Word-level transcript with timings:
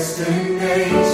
The 0.00 1.09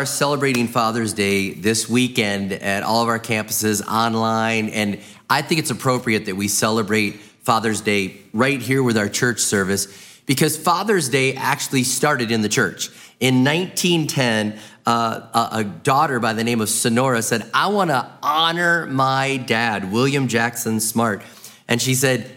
are 0.00 0.06
celebrating 0.06 0.66
Father's 0.66 1.12
Day 1.12 1.52
this 1.52 1.86
weekend 1.86 2.52
at 2.54 2.82
all 2.82 3.02
of 3.02 3.10
our 3.10 3.18
campuses 3.18 3.86
online, 3.86 4.70
and 4.70 4.98
I 5.28 5.42
think 5.42 5.60
it's 5.60 5.70
appropriate 5.70 6.24
that 6.24 6.36
we 6.36 6.48
celebrate 6.48 7.16
Father's 7.16 7.82
Day 7.82 8.16
right 8.32 8.62
here 8.62 8.82
with 8.82 8.96
our 8.96 9.10
church 9.10 9.40
service 9.40 10.22
because 10.24 10.56
Father's 10.56 11.10
Day 11.10 11.34
actually 11.34 11.84
started 11.84 12.30
in 12.30 12.40
the 12.40 12.48
church. 12.48 12.88
In 13.20 13.44
1910, 13.44 14.58
uh, 14.86 15.48
a, 15.52 15.58
a 15.58 15.64
daughter 15.64 16.18
by 16.18 16.32
the 16.32 16.44
name 16.44 16.62
of 16.62 16.70
Sonora 16.70 17.20
said, 17.20 17.50
I 17.52 17.66
want 17.66 17.90
to 17.90 18.10
honor 18.22 18.86
my 18.86 19.36
dad, 19.36 19.92
William 19.92 20.28
Jackson 20.28 20.80
Smart. 20.80 21.20
And 21.68 21.82
she 21.82 21.92
said, 21.92 22.34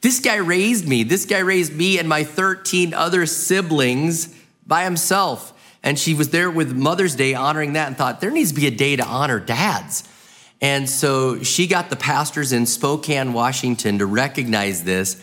This 0.00 0.18
guy 0.18 0.36
raised 0.36 0.88
me. 0.88 1.02
This 1.02 1.26
guy 1.26 1.40
raised 1.40 1.74
me 1.74 1.98
and 1.98 2.08
my 2.08 2.24
13 2.24 2.94
other 2.94 3.26
siblings 3.26 4.34
by 4.66 4.84
himself. 4.84 5.52
And 5.82 5.98
she 5.98 6.14
was 6.14 6.30
there 6.30 6.50
with 6.50 6.72
Mother's 6.72 7.16
Day 7.16 7.34
honoring 7.34 7.72
that 7.72 7.88
and 7.88 7.96
thought, 7.96 8.20
there 8.20 8.30
needs 8.30 8.50
to 8.50 8.56
be 8.56 8.66
a 8.66 8.70
day 8.70 8.96
to 8.96 9.04
honor 9.04 9.40
dads. 9.40 10.08
And 10.60 10.88
so 10.88 11.42
she 11.42 11.66
got 11.66 11.90
the 11.90 11.96
pastors 11.96 12.52
in 12.52 12.66
Spokane, 12.66 13.32
Washington 13.32 13.98
to 13.98 14.06
recognize 14.06 14.84
this. 14.84 15.20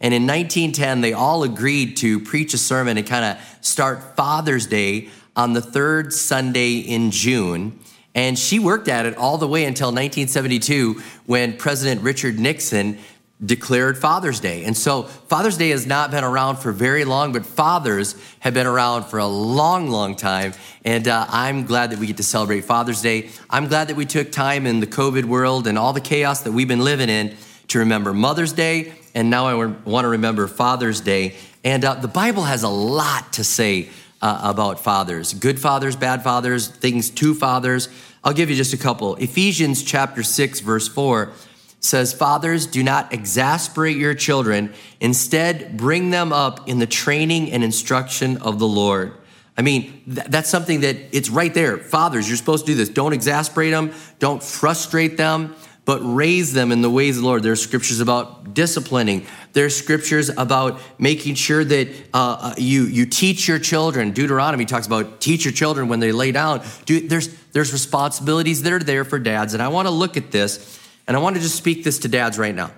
And 0.00 0.12
in 0.12 0.26
1910, 0.26 1.00
they 1.00 1.12
all 1.12 1.44
agreed 1.44 1.96
to 1.98 2.20
preach 2.20 2.52
a 2.52 2.58
sermon 2.58 2.98
and 2.98 3.06
kind 3.06 3.24
of 3.24 3.58
start 3.64 4.16
Father's 4.16 4.66
Day 4.66 5.08
on 5.34 5.54
the 5.54 5.62
third 5.62 6.12
Sunday 6.12 6.78
in 6.78 7.10
June. 7.10 7.78
And 8.14 8.38
she 8.38 8.58
worked 8.58 8.88
at 8.88 9.06
it 9.06 9.16
all 9.16 9.38
the 9.38 9.48
way 9.48 9.64
until 9.64 9.88
1972 9.88 11.00
when 11.24 11.56
President 11.56 12.02
Richard 12.02 12.38
Nixon 12.38 12.98
declared 13.44 13.98
Father's 13.98 14.40
Day. 14.40 14.64
And 14.64 14.76
so 14.76 15.02
Father's 15.02 15.56
Day 15.56 15.70
has 15.70 15.86
not 15.86 16.10
been 16.10 16.24
around 16.24 16.56
for 16.56 16.70
very 16.70 17.04
long, 17.04 17.32
but 17.32 17.44
fathers 17.44 18.14
have 18.40 18.54
been 18.54 18.66
around 18.66 19.04
for 19.04 19.18
a 19.18 19.26
long, 19.26 19.88
long 19.88 20.14
time. 20.14 20.52
And 20.84 21.08
uh, 21.08 21.26
I'm 21.28 21.64
glad 21.64 21.90
that 21.90 21.98
we 21.98 22.06
get 22.06 22.18
to 22.18 22.22
celebrate 22.22 22.62
Father's 22.64 23.02
Day. 23.02 23.30
I'm 23.50 23.66
glad 23.66 23.88
that 23.88 23.96
we 23.96 24.06
took 24.06 24.30
time 24.30 24.66
in 24.66 24.80
the 24.80 24.86
COVID 24.86 25.24
world 25.24 25.66
and 25.66 25.76
all 25.76 25.92
the 25.92 26.00
chaos 26.00 26.42
that 26.42 26.52
we've 26.52 26.68
been 26.68 26.84
living 26.84 27.08
in 27.08 27.36
to 27.68 27.80
remember 27.80 28.12
Mother's 28.12 28.52
Day. 28.52 28.92
And 29.14 29.28
now 29.28 29.46
I 29.46 29.54
want 29.54 30.04
to 30.04 30.08
remember 30.08 30.46
Father's 30.46 31.00
Day. 31.00 31.34
And 31.64 31.84
uh, 31.84 31.94
the 31.94 32.08
Bible 32.08 32.44
has 32.44 32.62
a 32.62 32.68
lot 32.68 33.32
to 33.34 33.44
say 33.44 33.88
uh, 34.20 34.40
about 34.44 34.78
fathers 34.78 35.34
good 35.34 35.58
fathers, 35.58 35.96
bad 35.96 36.22
fathers, 36.22 36.68
things 36.68 37.10
to 37.10 37.34
fathers. 37.34 37.88
I'll 38.22 38.32
give 38.32 38.50
you 38.50 38.56
just 38.56 38.72
a 38.72 38.76
couple. 38.76 39.16
Ephesians 39.16 39.82
chapter 39.82 40.22
6, 40.22 40.60
verse 40.60 40.86
4 40.86 41.32
says, 41.82 42.12
Fathers, 42.12 42.66
do 42.66 42.82
not 42.82 43.12
exasperate 43.12 43.96
your 43.96 44.14
children. 44.14 44.72
Instead, 45.00 45.76
bring 45.76 46.10
them 46.10 46.32
up 46.32 46.68
in 46.68 46.78
the 46.78 46.86
training 46.86 47.50
and 47.52 47.62
instruction 47.62 48.38
of 48.38 48.58
the 48.58 48.68
Lord. 48.68 49.12
I 49.58 49.62
mean, 49.62 50.02
th- 50.06 50.28
that's 50.28 50.48
something 50.48 50.80
that 50.80 50.96
it's 51.12 51.28
right 51.28 51.52
there. 51.52 51.76
Fathers, 51.76 52.28
you're 52.28 52.38
supposed 52.38 52.66
to 52.66 52.72
do 52.72 52.76
this. 52.76 52.88
Don't 52.88 53.12
exasperate 53.12 53.72
them, 53.72 53.92
don't 54.20 54.42
frustrate 54.42 55.16
them, 55.16 55.54
but 55.84 55.98
raise 55.98 56.52
them 56.52 56.70
in 56.70 56.80
the 56.80 56.90
ways 56.90 57.16
of 57.16 57.22
the 57.22 57.28
Lord. 57.28 57.42
There's 57.42 57.60
scriptures 57.60 57.98
about 57.98 58.54
disciplining. 58.54 59.26
There's 59.52 59.76
scriptures 59.76 60.30
about 60.30 60.80
making 60.98 61.34
sure 61.34 61.64
that 61.64 61.88
uh, 62.14 62.36
uh 62.40 62.54
you, 62.56 62.84
you 62.84 63.06
teach 63.06 63.48
your 63.48 63.58
children. 63.58 64.12
Deuteronomy 64.12 64.64
talks 64.64 64.86
about 64.86 65.20
teach 65.20 65.44
your 65.44 65.52
children 65.52 65.88
when 65.88 65.98
they 65.98 66.12
lay 66.12 66.30
down. 66.30 66.64
Do, 66.86 67.06
there's, 67.08 67.34
there's 67.50 67.72
responsibilities 67.72 68.62
that 68.62 68.72
are 68.72 68.78
there 68.78 69.04
for 69.04 69.18
dads. 69.18 69.52
And 69.52 69.62
I 69.62 69.68
want 69.68 69.86
to 69.86 69.92
look 69.92 70.16
at 70.16 70.30
this 70.30 70.78
and 71.06 71.16
I 71.16 71.20
want 71.20 71.36
to 71.36 71.42
just 71.42 71.56
speak 71.56 71.84
this 71.84 72.00
to 72.00 72.08
dads 72.08 72.38
right 72.38 72.54
now. 72.54 72.70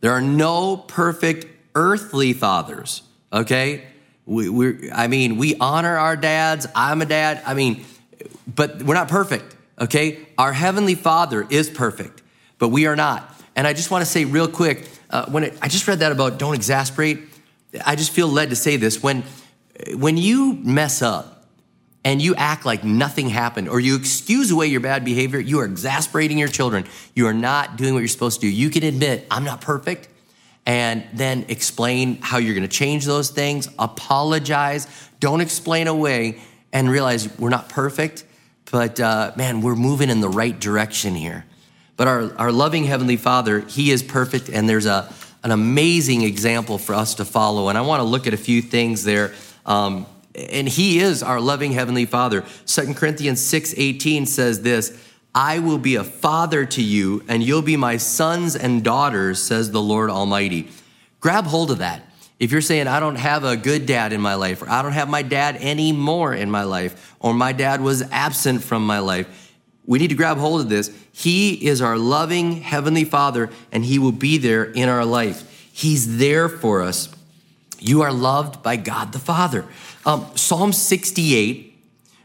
There 0.00 0.12
are 0.12 0.20
no 0.20 0.76
perfect 0.76 1.46
earthly 1.74 2.32
fathers, 2.32 3.02
okay? 3.32 3.84
We, 4.26 4.48
we 4.48 4.90
I 4.92 5.08
mean, 5.08 5.36
we 5.36 5.56
honor 5.56 5.96
our 5.96 6.16
dads. 6.16 6.66
I'm 6.74 7.02
a 7.02 7.06
dad. 7.06 7.42
I 7.46 7.54
mean, 7.54 7.84
but 8.46 8.82
we're 8.82 8.94
not 8.94 9.08
perfect, 9.08 9.56
okay? 9.78 10.26
Our 10.38 10.52
heavenly 10.52 10.94
father 10.94 11.46
is 11.50 11.68
perfect, 11.68 12.22
but 12.58 12.68
we 12.68 12.86
are 12.86 12.96
not. 12.96 13.34
And 13.56 13.66
I 13.66 13.72
just 13.72 13.90
want 13.90 14.02
to 14.02 14.10
say 14.10 14.24
real 14.24 14.48
quick, 14.48 14.88
uh, 15.10 15.26
when 15.26 15.44
it, 15.44 15.58
I 15.60 15.68
just 15.68 15.86
read 15.88 15.98
that 15.98 16.12
about 16.12 16.38
don't 16.38 16.54
exasperate, 16.54 17.20
I 17.84 17.96
just 17.96 18.12
feel 18.12 18.28
led 18.28 18.50
to 18.50 18.56
say 18.56 18.76
this. 18.76 19.02
When, 19.02 19.24
when 19.94 20.16
you 20.16 20.54
mess 20.54 21.02
up, 21.02 21.39
and 22.04 22.22
you 22.22 22.34
act 22.34 22.64
like 22.64 22.82
nothing 22.82 23.28
happened 23.28 23.68
or 23.68 23.78
you 23.78 23.96
excuse 23.96 24.50
away 24.50 24.66
your 24.66 24.80
bad 24.80 25.04
behavior, 25.04 25.38
you 25.38 25.60
are 25.60 25.64
exasperating 25.64 26.38
your 26.38 26.48
children. 26.48 26.86
You 27.14 27.26
are 27.26 27.34
not 27.34 27.76
doing 27.76 27.92
what 27.92 28.00
you're 28.00 28.08
supposed 28.08 28.40
to 28.40 28.46
do. 28.46 28.52
You 28.52 28.70
can 28.70 28.84
admit, 28.84 29.26
I'm 29.30 29.44
not 29.44 29.60
perfect, 29.60 30.08
and 30.66 31.04
then 31.12 31.46
explain 31.48 32.18
how 32.20 32.38
you're 32.38 32.54
going 32.54 32.68
to 32.68 32.74
change 32.74 33.04
those 33.04 33.30
things, 33.30 33.68
apologize, 33.78 34.86
don't 35.18 35.40
explain 35.40 35.86
away, 35.86 36.40
and 36.72 36.88
realize 36.88 37.38
we're 37.38 37.50
not 37.50 37.68
perfect, 37.68 38.24
but 38.70 39.00
uh, 39.00 39.32
man, 39.36 39.60
we're 39.60 39.74
moving 39.74 40.10
in 40.10 40.20
the 40.20 40.28
right 40.28 40.58
direction 40.58 41.14
here. 41.14 41.44
But 41.96 42.08
our, 42.08 42.34
our 42.38 42.52
loving 42.52 42.84
Heavenly 42.84 43.16
Father, 43.16 43.60
He 43.60 43.90
is 43.90 44.02
perfect, 44.02 44.48
and 44.48 44.68
there's 44.68 44.86
a, 44.86 45.12
an 45.42 45.50
amazing 45.50 46.22
example 46.22 46.78
for 46.78 46.94
us 46.94 47.16
to 47.16 47.24
follow. 47.24 47.68
And 47.68 47.76
I 47.76 47.82
want 47.82 48.00
to 48.00 48.04
look 48.04 48.26
at 48.26 48.32
a 48.32 48.38
few 48.38 48.62
things 48.62 49.04
there. 49.04 49.34
Um, 49.66 50.06
and 50.48 50.68
he 50.68 50.98
is 50.98 51.22
our 51.22 51.40
loving 51.40 51.72
heavenly 51.72 52.06
father. 52.06 52.44
Second 52.64 52.96
corinthians 52.96 53.40
6 53.40 53.74
18 53.76 54.26
says 54.26 54.62
this 54.62 54.98
i 55.34 55.58
will 55.58 55.78
be 55.78 55.96
a 55.96 56.04
father 56.04 56.64
to 56.64 56.82
you 56.82 57.22
and 57.28 57.42
you'll 57.42 57.62
be 57.62 57.76
my 57.76 57.96
sons 57.96 58.56
and 58.56 58.82
daughters 58.82 59.42
says 59.42 59.70
the 59.70 59.82
lord 59.82 60.10
almighty. 60.10 60.68
Grab 61.20 61.44
hold 61.44 61.70
of 61.70 61.78
that. 61.78 62.02
If 62.38 62.52
you're 62.52 62.60
saying 62.60 62.88
i 62.88 63.00
don't 63.00 63.16
have 63.16 63.44
a 63.44 63.56
good 63.56 63.86
dad 63.86 64.12
in 64.12 64.20
my 64.20 64.34
life 64.34 64.62
or 64.62 64.70
i 64.70 64.82
don't 64.82 64.92
have 64.92 65.08
my 65.08 65.22
dad 65.22 65.56
anymore 65.56 66.34
in 66.34 66.50
my 66.50 66.64
life 66.64 67.14
or 67.20 67.34
my 67.34 67.52
dad 67.52 67.80
was 67.80 68.02
absent 68.10 68.62
from 68.62 68.86
my 68.86 68.98
life 68.98 69.48
we 69.90 69.98
need 69.98 70.10
to 70.10 70.14
grab 70.14 70.38
hold 70.38 70.60
of 70.60 70.68
this. 70.68 70.96
He 71.10 71.66
is 71.66 71.82
our 71.82 71.98
loving 71.98 72.62
heavenly 72.62 73.04
father 73.04 73.50
and 73.72 73.84
he 73.84 73.98
will 73.98 74.12
be 74.12 74.38
there 74.38 74.62
in 74.62 74.88
our 74.88 75.04
life. 75.04 75.68
He's 75.72 76.18
there 76.18 76.48
for 76.48 76.82
us. 76.82 77.08
You 77.80 78.02
are 78.02 78.12
loved 78.12 78.62
by 78.62 78.76
god 78.76 79.12
the 79.12 79.18
father 79.18 79.64
um, 80.04 80.26
Psalm 80.34 80.72
68, 80.72 81.74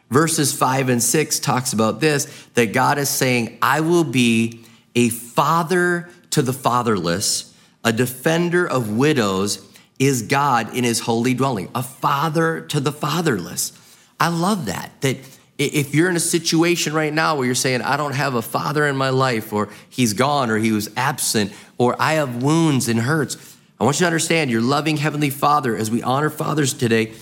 verses 0.10 0.54
5 0.54 0.90
and 0.90 1.04
6 1.04 1.40
talks 1.40 1.74
about 1.74 2.00
this 2.00 2.26
that 2.54 2.74
God 2.74 2.98
is 2.98 3.10
saying, 3.10 3.58
I 3.62 3.82
will 3.82 4.04
be 4.04 4.66
a 4.96 5.10
father 5.10 6.10
to 6.32 6.42
the 6.42 6.54
fatherless, 6.54 7.54
a 7.84 7.92
defender 7.92 8.68
of 8.68 8.96
widows 8.98 9.66
is 10.00 10.24
God 10.24 10.76
in 10.76 10.84
his 10.84 11.02
holy 11.02 11.34
dwelling, 11.34 11.70
a 11.74 11.84
father 11.84 12.62
to 12.62 12.80
the 12.80 12.92
fatherless. 12.92 13.72
I 14.20 14.30
love 14.30 14.66
that. 14.66 14.92
That 15.02 15.18
if 15.58 15.96
you're 15.96 16.10
in 16.10 16.16
a 16.16 16.22
situation 16.22 16.94
right 16.94 17.14
now 17.14 17.38
where 17.38 17.46
you're 17.46 17.56
saying, 17.56 17.82
I 17.82 17.96
don't 17.96 18.16
have 18.16 18.34
a 18.34 18.42
father 18.42 18.86
in 18.88 18.98
my 18.98 19.10
life, 19.10 19.54
or 19.54 19.70
he's 19.90 20.14
gone, 20.14 20.50
or 20.50 20.58
he 20.58 20.72
was 20.72 20.90
absent, 20.98 21.54
or 21.78 21.96
I 22.00 22.14
have 22.14 22.44
wounds 22.44 22.90
and 22.90 23.00
hurts, 23.00 23.56
I 23.80 23.84
want 23.84 23.98
you 23.98 24.04
to 24.04 24.08
understand 24.08 24.52
your 24.52 24.62
loving 24.62 24.98
Heavenly 24.98 25.30
Father, 25.30 25.76
as 25.76 25.92
we 25.92 26.02
honor 26.02 26.30
fathers 26.30 26.74
today, 26.74 27.14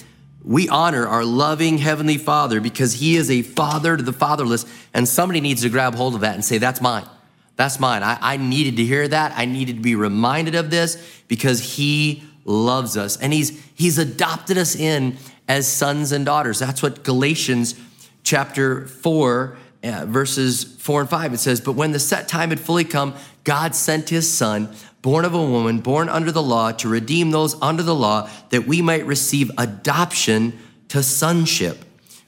we 0.44 0.68
honor 0.70 1.08
our 1.08 1.24
loving 1.24 1.78
Heavenly 1.78 2.18
Father 2.18 2.60
because 2.60 2.94
He 2.94 3.16
is 3.16 3.32
a 3.32 3.42
father 3.42 3.96
to 3.98 4.04
the 4.04 4.14
fatherless. 4.14 4.66
And 4.94 5.08
somebody 5.08 5.42
needs 5.42 5.62
to 5.62 5.70
grab 5.70 5.96
hold 5.96 6.16
of 6.16 6.22
that 6.22 6.36
and 6.36 6.44
say, 6.44 6.58
That's 6.58 6.82
mine. 6.82 7.08
That's 7.56 7.80
mine. 7.80 8.04
I, 8.04 8.18
I, 8.20 8.38
needed 8.38 8.78
to 8.78 8.84
hear 8.84 9.08
that. 9.08 9.34
I 9.38 9.46
needed 9.46 9.76
to 9.76 9.82
be 9.82 9.96
reminded 9.96 10.56
of 10.56 10.72
this 10.72 11.22
because 11.28 11.76
He 11.76 12.24
loves 12.46 12.98
us 12.98 13.18
and 13.18 13.32
He's 13.32 13.64
He's 13.74 13.98
adopted 13.98 14.58
us 14.58 14.76
in 14.76 15.18
as 15.48 15.68
sons 15.68 16.12
and 16.12 16.26
daughters. 16.26 16.60
That's 16.60 16.82
what 16.82 17.04
Galatians 17.04 17.76
chapter 18.24 18.88
4, 18.88 19.58
uh, 19.84 20.06
verses 20.08 20.64
4 20.64 21.02
and 21.02 21.10
5, 21.10 21.34
it 21.34 21.38
says, 21.40 21.62
But 21.62 21.74
when 21.74 21.92
the 21.92 22.00
set 22.00 22.28
time 22.28 22.50
had 22.50 22.60
fully 22.60 22.86
come, 22.86 23.14
God 23.44 23.76
sent 23.76 24.10
His 24.10 24.32
Son 24.32 24.74
born 25.04 25.26
of 25.26 25.36
a 25.36 25.46
woman, 25.46 25.82
born 25.82 26.10
under 26.10 26.32
the 26.32 26.42
law, 26.42 26.72
to 26.72 26.90
redeem 26.90 27.30
those 27.30 27.62
under 27.62 27.84
the 27.84 27.94
law, 27.94 28.28
that 28.50 28.66
we 28.66 28.82
might 28.82 29.06
receive 29.06 29.52
adoption 29.58 30.58
to 30.88 31.04
sonship. 31.04 31.84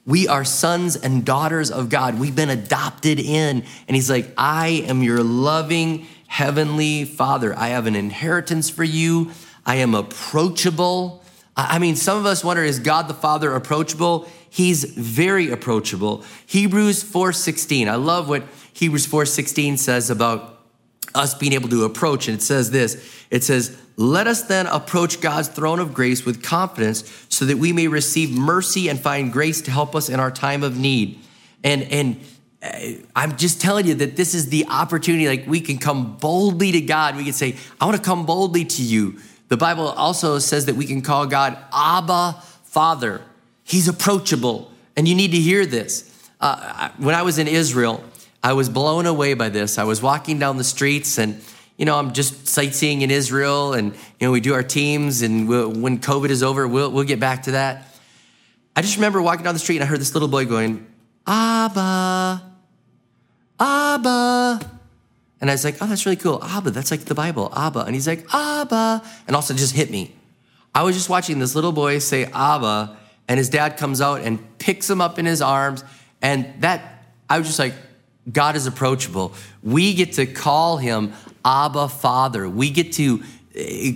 We 0.06 0.28
are 0.28 0.46
sons 0.46 0.96
and 0.96 1.26
daughters 1.26 1.72
of 1.72 1.90
God. 1.90 2.20
We've 2.20 2.36
been 2.36 2.52
adopted 2.52 3.20
in. 3.20 3.64
And 3.88 3.96
He's 3.96 4.10
like, 4.10 4.32
I 4.38 4.84
am 4.88 5.02
your 5.02 5.24
loving 5.24 6.06
heavenly 6.28 7.06
Father. 7.06 7.58
I 7.58 7.70
have 7.70 7.88
an 7.88 7.96
inheritance 7.96 8.70
for 8.70 8.84
you. 8.84 9.32
I 9.66 9.78
am 9.78 9.96
approachable. 9.96 11.24
I 11.58 11.80
mean, 11.80 11.96
some 11.96 12.18
of 12.18 12.26
us 12.26 12.44
wonder, 12.44 12.62
is 12.62 12.80
God 12.80 13.08
the 13.08 13.14
Father 13.14 13.56
approachable? 13.56 14.28
He's 14.50 14.84
very 14.84 15.50
approachable. 15.50 16.26
Hebrews 16.46 17.04
4:16. 17.04 17.88
I 17.88 17.96
love 17.96 18.28
what 18.28 18.44
Hebrews 18.74 19.08
4:16 19.08 19.78
says 19.78 20.10
about 20.10 20.55
us 21.16 21.34
being 21.34 21.54
able 21.54 21.70
to 21.70 21.84
approach. 21.86 22.28
And 22.28 22.38
it 22.38 22.42
says 22.42 22.72
this 22.72 23.24
it 23.32 23.44
says, 23.44 23.78
Let 23.98 24.28
us 24.28 24.44
then 24.44 24.68
approach 24.68 25.22
God's 25.22 25.48
throne 25.48 25.80
of 25.80 25.94
grace 25.94 26.26
with 26.26 26.44
confidence 26.44 27.26
so 27.30 27.46
that 27.46 27.58
we 27.58 27.74
may 27.74 27.88
receive 27.88 28.32
mercy 28.32 28.90
and 28.90 29.00
find 29.00 29.32
grace 29.32 29.62
to 29.62 29.72
help 29.72 29.96
us 29.96 30.10
in 30.10 30.20
our 30.20 30.32
time 30.32 30.64
of 30.64 30.78
need. 30.78 31.20
And, 31.64 31.84
and, 31.84 32.20
uh, 32.62 33.04
I'm 33.16 33.38
just 33.38 33.62
telling 33.62 33.86
you 33.86 33.96
that 33.96 34.16
this 34.16 34.34
is 34.34 34.50
the 34.50 34.66
opportunity. 34.70 35.28
Like 35.28 35.46
we 35.48 35.62
can 35.62 35.78
come 35.78 36.18
boldly 36.18 36.72
to 36.74 36.82
God. 36.82 37.16
We 37.16 37.24
can 37.24 37.34
say, 37.34 37.56
I 37.80 37.86
want 37.86 37.98
to 37.98 38.04
come 38.04 38.26
boldly 38.26 38.66
to 38.66 38.82
you. 38.82 39.20
The 39.48 39.58
Bible 39.58 39.88
also 39.90 40.40
says 40.40 40.66
that 40.66 40.76
we 40.76 40.86
can 40.86 41.02
call 41.02 41.28
God 41.28 41.58
Abba 41.74 42.42
Father. 42.64 43.22
He's 43.64 43.88
approachable. 43.88 44.72
And 44.96 45.08
you 45.08 45.16
need 45.16 45.32
to 45.32 45.40
hear 45.40 45.66
this. 45.66 46.12
Uh, 46.40 46.90
when 46.98 47.16
I 47.16 47.22
was 47.22 47.38
in 47.38 47.48
Israel, 47.48 48.04
I 48.46 48.54
was 48.54 48.70
blown 48.70 49.08
away 49.08 49.34
by 49.34 49.50
this. 49.50 49.80
I 49.80 49.86
was 49.86 50.04
walking 50.04 50.38
down 50.38 50.58
the 50.58 50.64
streets 50.64 51.18
and 51.18 51.42
you 51.78 51.86
know, 51.86 51.98
I'm 51.98 52.14
just 52.14 52.48
sightseeing 52.48 53.02
in 53.02 53.10
Israel 53.10 53.74
and, 53.74 53.92
you 53.92 54.28
know, 54.28 54.32
we 54.32 54.40
do 54.40 54.54
our 54.54 54.62
teams 54.62 55.24
and 55.24 55.50
we'll, 55.50 55.72
when 55.72 55.98
COVID 55.98 56.30
is 56.30 56.44
over, 56.44 56.68
we'll, 56.68 56.92
we'll 56.92 57.06
get 57.06 57.20
back 57.20 57.44
to 57.44 57.52
that. 57.52 57.88
I 58.76 58.84
just 58.84 58.98
remember 58.98 59.20
walking 59.20 59.44
down 59.44 59.56
the 59.56 59.60
street 59.60 59.78
and 59.78 59.84
I 59.84 59.88
heard 59.88 60.00
this 60.00 60.14
little 60.14 60.30
boy 60.30 60.46
going, 60.46 60.86
Abba, 61.26 62.44
Abba. 63.60 64.72
And 65.42 65.50
I 65.50 65.54
was 65.54 65.66
like, 65.66 65.82
oh, 65.82 65.88
that's 65.88 66.06
really 66.06 66.16
cool. 66.16 66.42
Abba, 66.44 66.70
that's 66.70 66.92
like 66.92 67.02
the 67.02 67.16
Bible, 67.16 67.52
Abba. 67.52 67.80
And 67.80 67.96
he's 67.96 68.08
like, 68.08 68.26
Abba. 68.32 69.04
And 69.26 69.36
also 69.36 69.56
just 69.56 69.76
hit 69.76 69.90
me. 69.90 70.14
I 70.76 70.84
was 70.84 70.96
just 70.96 71.10
watching 71.10 71.40
this 71.40 71.56
little 71.56 71.72
boy 71.72 71.98
say 71.98 72.26
Abba, 72.26 72.96
and 73.28 73.40
his 73.40 73.50
dad 73.50 73.78
comes 73.78 74.02
out 74.02 74.22
and 74.22 74.40
picks 74.60 74.88
him 74.88 75.02
up 75.02 75.18
in 75.18 75.26
his 75.26 75.42
arms. 75.42 75.84
And 76.22 76.54
that, 76.62 77.06
I 77.28 77.40
was 77.40 77.48
just 77.48 77.60
like, 77.60 77.74
God 78.32 78.56
is 78.56 78.68
approachable. 78.68 79.34
We 79.62 79.94
get 79.94 80.14
to 80.14 80.26
call 80.26 80.78
him 80.78 81.14
Abba 81.44 81.90
Father. 81.90 82.50
We 82.50 82.70
get 82.72 82.94
to 82.94 83.24
eh, 83.54 83.94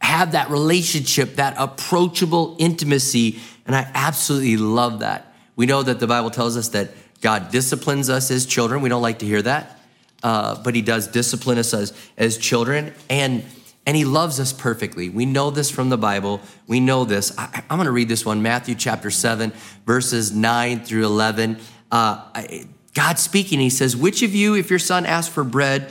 have 0.00 0.32
that 0.32 0.50
relationship, 0.50 1.36
that 1.36 1.54
approachable 1.58 2.56
intimacy. 2.58 3.38
And 3.66 3.74
I 3.74 3.90
absolutely 3.94 4.56
love 4.56 5.00
that. 5.00 5.34
We 5.56 5.66
know 5.66 5.82
that 5.82 6.00
the 6.00 6.06
Bible 6.06 6.30
tells 6.30 6.56
us 6.56 6.68
that 6.70 6.90
God 7.20 7.50
disciplines 7.50 8.10
us 8.10 8.30
as 8.30 8.46
children. 8.46 8.82
We 8.82 8.88
don't 8.88 9.02
like 9.02 9.20
to 9.20 9.26
hear 9.26 9.42
that, 9.42 9.78
uh, 10.22 10.60
but 10.62 10.74
He 10.74 10.82
does 10.82 11.06
discipline 11.08 11.58
us 11.58 11.72
as, 11.72 11.92
as 12.16 12.36
children. 12.36 12.92
And 13.08 13.44
and 13.84 13.96
he 13.96 14.04
loves 14.04 14.38
us 14.38 14.52
perfectly. 14.52 15.08
We 15.08 15.26
know 15.26 15.50
this 15.50 15.68
from 15.70 15.88
the 15.88 15.98
Bible. 15.98 16.40
We 16.68 16.78
know 16.78 17.04
this. 17.04 17.36
I, 17.36 17.64
am 17.68 17.78
going 17.78 17.86
to 17.86 17.90
read 17.90 18.08
this 18.08 18.24
one 18.24 18.40
Matthew 18.40 18.76
chapter 18.76 19.10
7, 19.10 19.52
verses 19.84 20.30
9 20.32 20.84
through 20.84 21.04
11. 21.04 21.58
Uh, 21.90 22.30
I, 22.34 22.66
God 22.94 23.18
speaking, 23.18 23.60
he 23.60 23.70
says, 23.70 23.96
Which 23.96 24.22
of 24.22 24.34
you, 24.34 24.54
if 24.54 24.70
your 24.70 24.78
son 24.78 25.06
asks 25.06 25.32
for 25.32 25.44
bread, 25.44 25.90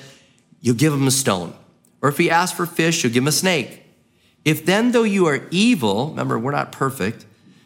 you'll 0.60 0.76
give 0.76 0.94
him 0.94 1.08
a 1.08 1.12
stone? 1.12 1.54
Or 2.02 2.10
if 2.10 2.18
he 2.18 2.30
asks 2.30 2.56
for 2.56 2.66
fish, 2.66 3.04
you'll 3.04 3.14
give 3.14 3.24
him 3.24 3.28
a 3.28 3.32
snake? 3.32 3.84
If 4.44 4.66
then, 4.66 4.92
though 4.92 5.04
you 5.04 5.28
are 5.28 5.48
evil, 5.52 6.10
remember, 6.10 6.38
we're 6.38 6.52
not 6.52 6.72
perfect, 6.72 7.26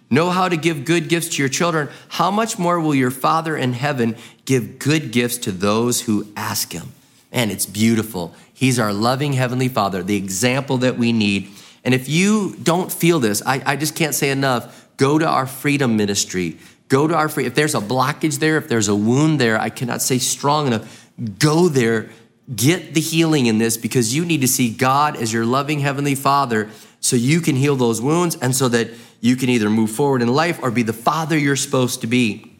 know 0.09 0.29
how 0.29 0.49
to 0.49 0.57
give 0.57 0.85
good 0.85 1.07
gifts 1.07 1.29
to 1.29 1.41
your 1.41 1.49
children, 1.49 1.89
how 2.09 2.31
much 2.31 2.59
more 2.59 2.79
will 2.79 2.95
your 2.95 3.11
Father 3.11 3.55
in 3.55 3.73
heaven 3.73 4.15
give 4.45 4.79
good 4.79 5.11
gifts 5.11 5.37
to 5.39 5.51
those 5.51 6.01
who 6.01 6.27
ask 6.35 6.73
him? 6.73 6.91
And 7.31 7.51
it's 7.51 7.65
beautiful. 7.65 8.33
He's 8.53 8.79
our 8.79 8.93
loving 8.93 9.33
Heavenly 9.33 9.67
Father, 9.67 10.03
the 10.03 10.15
example 10.15 10.77
that 10.79 10.97
we 10.97 11.11
need. 11.11 11.49
And 11.83 11.93
if 11.93 12.07
you 12.09 12.55
don't 12.63 12.91
feel 12.91 13.19
this, 13.19 13.41
I, 13.45 13.61
I 13.65 13.75
just 13.75 13.95
can't 13.95 14.15
say 14.15 14.29
enough. 14.29 14.84
Go 14.97 15.19
to 15.19 15.27
our 15.27 15.45
freedom 15.45 15.97
ministry. 15.97 16.57
Go 16.87 17.07
to 17.07 17.15
our 17.15 17.29
free. 17.29 17.45
If 17.45 17.55
there's 17.55 17.75
a 17.75 17.79
blockage 17.79 18.39
there, 18.39 18.57
if 18.57 18.67
there's 18.67 18.87
a 18.87 18.95
wound 18.95 19.39
there, 19.39 19.59
I 19.59 19.69
cannot 19.69 20.01
say 20.01 20.19
strong 20.19 20.67
enough. 20.67 21.09
Go 21.39 21.67
there. 21.67 22.09
Get 22.55 22.93
the 22.93 23.01
healing 23.01 23.47
in 23.47 23.57
this 23.57 23.75
because 23.75 24.15
you 24.15 24.23
need 24.23 24.41
to 24.41 24.47
see 24.47 24.69
God 24.69 25.17
as 25.17 25.33
your 25.33 25.45
loving 25.45 25.79
Heavenly 25.79 26.13
Father 26.13 26.69
so 26.99 27.15
you 27.15 27.41
can 27.41 27.55
heal 27.55 27.75
those 27.75 28.01
wounds 28.01 28.37
and 28.39 28.55
so 28.55 28.67
that 28.69 28.91
you 29.19 29.35
can 29.35 29.49
either 29.49 29.69
move 29.69 29.89
forward 29.89 30.21
in 30.21 30.27
life 30.27 30.59
or 30.61 30.69
be 30.69 30.83
the 30.83 30.93
father 30.93 31.37
you're 31.37 31.55
supposed 31.55 32.01
to 32.01 32.07
be. 32.07 32.51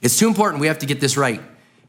It's 0.00 0.18
too 0.18 0.28
important. 0.28 0.60
We 0.60 0.68
have 0.68 0.78
to 0.78 0.86
get 0.86 1.00
this 1.00 1.16
right. 1.16 1.42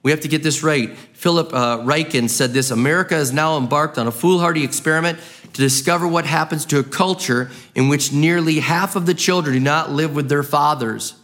We 0.04 0.12
have 0.12 0.20
to 0.22 0.28
get 0.28 0.44
this 0.44 0.62
right. 0.62 0.96
Philip 1.14 1.54
uh, 1.54 1.80
Ryken 1.80 2.30
said 2.30 2.52
this 2.52 2.70
America 2.70 3.16
is 3.16 3.34
now 3.34 3.58
embarked 3.58 3.98
on 3.98 4.06
a 4.06 4.12
foolhardy 4.12 4.64
experiment 4.64 5.20
to 5.56 5.62
discover 5.62 6.06
what 6.06 6.26
happens 6.26 6.66
to 6.66 6.80
a 6.80 6.84
culture 6.84 7.50
in 7.76 7.88
which 7.88 8.12
nearly 8.12 8.60
half 8.60 8.98
of 8.98 9.06
the 9.06 9.14
children 9.14 9.54
do 9.54 9.60
not 9.62 9.90
live 9.90 10.14
with 10.14 10.28
their 10.28 10.44
fathers. 10.44 11.16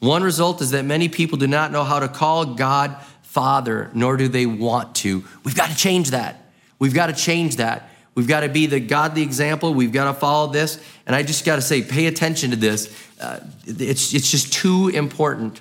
One 0.00 0.24
result 0.24 0.60
is 0.60 0.72
that 0.72 0.84
many 0.84 1.08
people 1.08 1.38
do 1.38 1.46
not 1.46 1.70
know 1.70 1.84
how 1.84 2.00
to 2.00 2.08
call 2.08 2.56
God 2.56 2.96
Father, 3.22 3.92
nor 3.94 4.16
do 4.16 4.26
they 4.26 4.44
want 4.44 4.96
to. 4.96 5.22
We've 5.44 5.54
got 5.54 5.70
to 5.70 5.76
change 5.76 6.10
that. 6.10 6.50
We've 6.80 6.94
got 6.94 7.06
to 7.06 7.12
change 7.12 7.56
that. 7.56 7.90
We've 8.16 8.26
got 8.26 8.40
to 8.40 8.48
be 8.48 8.66
the 8.66 8.80
godly 8.80 9.22
example. 9.22 9.72
We've 9.72 9.92
got 9.92 10.12
to 10.12 10.14
follow 10.14 10.52
this. 10.52 10.82
And 11.06 11.14
I 11.14 11.22
just 11.22 11.44
got 11.44 11.56
to 11.56 11.62
say, 11.62 11.82
pay 11.82 12.06
attention 12.06 12.50
to 12.50 12.56
this. 12.56 12.92
Uh, 13.20 13.38
it's, 13.66 14.12
it's 14.12 14.32
just 14.32 14.52
too 14.52 14.88
important. 14.88 15.60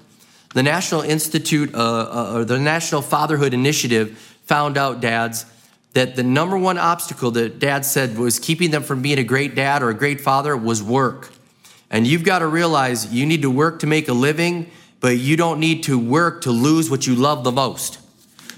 The 0.56 0.64
National 0.64 1.02
Institute, 1.02 1.76
uh, 1.76 1.78
uh, 1.78 2.34
or 2.38 2.46
the 2.46 2.60
National 2.60 3.04
Fatherhood 3.04 3.54
Initiative 3.54 4.18
found 4.46 4.80
out, 4.80 5.00
dads, 5.00 5.46
that 5.94 6.16
the 6.16 6.24
number 6.24 6.58
one 6.58 6.78
obstacle 6.78 7.32
that 7.32 7.60
dad 7.60 7.86
said 7.86 8.18
was 8.18 8.40
keeping 8.40 8.72
them 8.72 8.84
from 8.84 9.02
being 9.02 9.20
a 9.20 9.24
great 9.24 9.56
dad 9.56 9.84
or 9.84 9.90
a 9.90 9.94
great 9.94 10.20
father 10.20 10.58
was 10.58 10.82
work. 10.82 11.30
And 11.90 12.08
you've 12.08 12.24
got 12.24 12.40
to 12.40 12.48
realize 12.48 13.14
you 13.14 13.26
need 13.26 13.44
to 13.44 13.52
work 13.52 13.80
to 13.80 13.88
make 13.88 14.08
a 14.08 14.14
living, 14.14 14.72
but 15.00 15.18
you 15.18 15.38
don't 15.38 15.60
need 15.60 15.84
to 15.84 16.00
work 16.00 16.42
to 16.42 16.52
lose 16.52 16.90
what 16.90 17.06
you 17.06 17.14
love 17.14 17.44
the 17.44 17.52
most. 17.52 18.00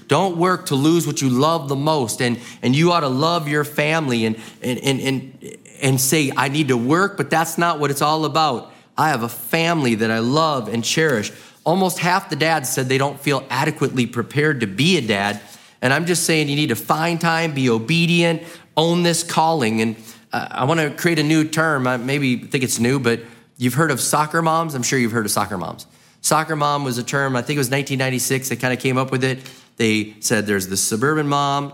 Don't 0.08 0.36
work 0.36 0.66
to 0.66 0.74
lose 0.74 1.06
what 1.06 1.20
you 1.20 1.28
love 1.28 1.68
the 1.68 1.76
most. 1.76 2.22
And, 2.22 2.40
and 2.62 2.74
you 2.74 2.92
ought 2.92 3.00
to 3.00 3.08
love 3.08 3.48
your 3.48 3.64
family 3.64 4.24
and, 4.24 4.36
and, 4.62 4.78
and, 4.78 5.00
and, 5.00 5.56
and 5.82 6.00
say, 6.00 6.32
I 6.34 6.48
need 6.48 6.68
to 6.68 6.76
work, 6.76 7.16
but 7.16 7.28
that's 7.28 7.58
not 7.58 7.78
what 7.78 7.90
it's 7.90 8.02
all 8.02 8.24
about. 8.24 8.72
I 8.96 9.10
have 9.10 9.22
a 9.22 9.28
family 9.28 9.96
that 9.96 10.10
I 10.10 10.20
love 10.20 10.72
and 10.72 10.82
cherish. 10.82 11.32
Almost 11.64 11.98
half 11.98 12.30
the 12.30 12.36
dads 12.36 12.72
said 12.72 12.88
they 12.88 12.98
don't 12.98 13.20
feel 13.20 13.44
adequately 13.50 14.06
prepared 14.06 14.60
to 14.60 14.66
be 14.66 14.96
a 14.96 15.00
dad. 15.00 15.40
And 15.82 15.92
I'm 15.92 16.06
just 16.06 16.24
saying 16.24 16.48
you 16.48 16.56
need 16.56 16.68
to 16.68 16.76
find 16.76 17.20
time, 17.20 17.52
be 17.52 17.68
obedient, 17.68 18.42
own 18.76 19.02
this 19.02 19.22
calling. 19.22 19.80
And 19.80 19.96
uh, 20.32 20.48
I 20.50 20.64
want 20.64 20.80
to 20.80 20.90
create 20.90 21.18
a 21.18 21.22
new 21.22 21.44
term. 21.44 21.86
I 21.86 21.96
maybe 21.96 22.36
think 22.36 22.64
it's 22.64 22.78
new, 22.78 22.98
but 22.98 23.20
you've 23.58 23.74
heard 23.74 23.90
of 23.90 24.00
soccer 24.00 24.42
moms. 24.42 24.74
I'm 24.74 24.82
sure 24.82 24.98
you've 24.98 25.12
heard 25.12 25.26
of 25.26 25.30
soccer 25.30 25.58
moms. 25.58 25.86
Soccer 26.26 26.56
mom 26.56 26.82
was 26.82 26.98
a 26.98 27.04
term, 27.04 27.36
I 27.36 27.42
think 27.42 27.56
it 27.56 27.60
was 27.60 27.70
1996, 27.70 28.48
they 28.48 28.56
kind 28.56 28.74
of 28.74 28.80
came 28.80 28.98
up 28.98 29.12
with 29.12 29.22
it. 29.22 29.38
They 29.76 30.16
said 30.18 30.44
there's 30.44 30.66
the 30.66 30.76
suburban 30.76 31.28
mom 31.28 31.72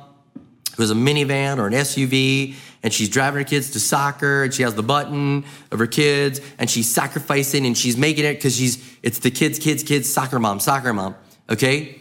who 0.76 0.82
has 0.82 0.90
a 0.90 0.94
minivan 0.94 1.56
or 1.56 1.66
an 1.68 1.72
SUV, 1.72 2.54
and 2.82 2.92
she's 2.92 3.08
driving 3.08 3.38
her 3.38 3.48
kids 3.48 3.70
to 3.70 3.80
soccer, 3.80 4.42
and 4.42 4.52
she 4.52 4.62
has 4.62 4.74
the 4.74 4.82
button 4.82 5.46
of 5.70 5.78
her 5.78 5.86
kids, 5.86 6.42
and 6.58 6.68
she's 6.68 6.86
sacrificing 6.86 7.64
and 7.64 7.78
she's 7.78 7.96
making 7.96 8.26
it 8.26 8.34
because 8.34 8.54
she's 8.54 8.96
it's 9.02 9.20
the 9.20 9.30
kids, 9.30 9.58
kids, 9.58 9.82
kids, 9.82 10.06
soccer 10.12 10.38
mom, 10.38 10.60
soccer 10.60 10.92
mom. 10.92 11.14
Okay? 11.48 11.98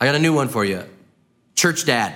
I 0.00 0.06
got 0.06 0.14
a 0.14 0.20
new 0.20 0.32
one 0.32 0.48
for 0.48 0.64
you. 0.64 0.84
Church 1.58 1.84
dad. 1.84 2.14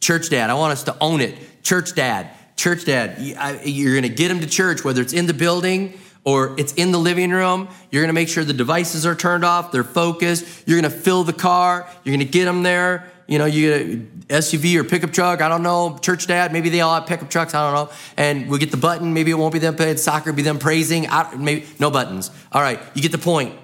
Church 0.00 0.30
dad. 0.30 0.48
I 0.48 0.54
want 0.54 0.72
us 0.72 0.84
to 0.84 0.96
own 1.00 1.20
it. 1.20 1.62
Church 1.62 1.94
dad 1.94 2.30
church 2.58 2.84
dad, 2.84 3.16
you're 3.64 3.92
going 3.92 4.02
to 4.02 4.08
get 4.08 4.28
them 4.28 4.40
to 4.40 4.46
church, 4.46 4.84
whether 4.84 5.00
it's 5.00 5.12
in 5.12 5.26
the 5.26 5.32
building 5.32 5.98
or 6.24 6.58
it's 6.58 6.74
in 6.74 6.90
the 6.90 6.98
living 6.98 7.30
room. 7.30 7.68
You're 7.90 8.02
going 8.02 8.08
to 8.08 8.14
make 8.14 8.28
sure 8.28 8.44
the 8.44 8.52
devices 8.52 9.06
are 9.06 9.14
turned 9.14 9.44
off, 9.44 9.72
they're 9.72 9.84
focused. 9.84 10.66
You're 10.66 10.80
going 10.80 10.92
to 10.92 10.98
fill 10.98 11.24
the 11.24 11.32
car. 11.32 11.88
You're 12.04 12.14
going 12.14 12.26
to 12.26 12.30
get 12.30 12.44
them 12.44 12.64
there. 12.64 13.10
You 13.28 13.38
know, 13.38 13.44
you 13.44 13.70
get 13.70 14.38
a 14.38 14.40
SUV 14.40 14.76
or 14.76 14.84
pickup 14.84 15.12
truck. 15.12 15.40
I 15.40 15.48
don't 15.48 15.62
know. 15.62 15.98
Church 15.98 16.26
dad, 16.26 16.52
maybe 16.52 16.68
they 16.68 16.80
all 16.80 16.94
have 16.94 17.06
pickup 17.06 17.30
trucks. 17.30 17.54
I 17.54 17.64
don't 17.64 17.88
know. 17.88 17.94
And 18.16 18.50
we 18.50 18.58
get 18.58 18.70
the 18.70 18.76
button. 18.76 19.14
Maybe 19.14 19.30
it 19.30 19.34
won't 19.34 19.52
be 19.52 19.60
them 19.60 19.76
playing 19.76 19.98
soccer, 19.98 20.32
be 20.32 20.42
them 20.42 20.58
praising. 20.58 21.08
I, 21.08 21.34
maybe 21.36 21.66
no 21.78 21.90
buttons. 21.90 22.30
All 22.52 22.62
right, 22.62 22.80
you 22.94 23.02
get 23.02 23.12
the 23.12 23.18
point. 23.18 23.54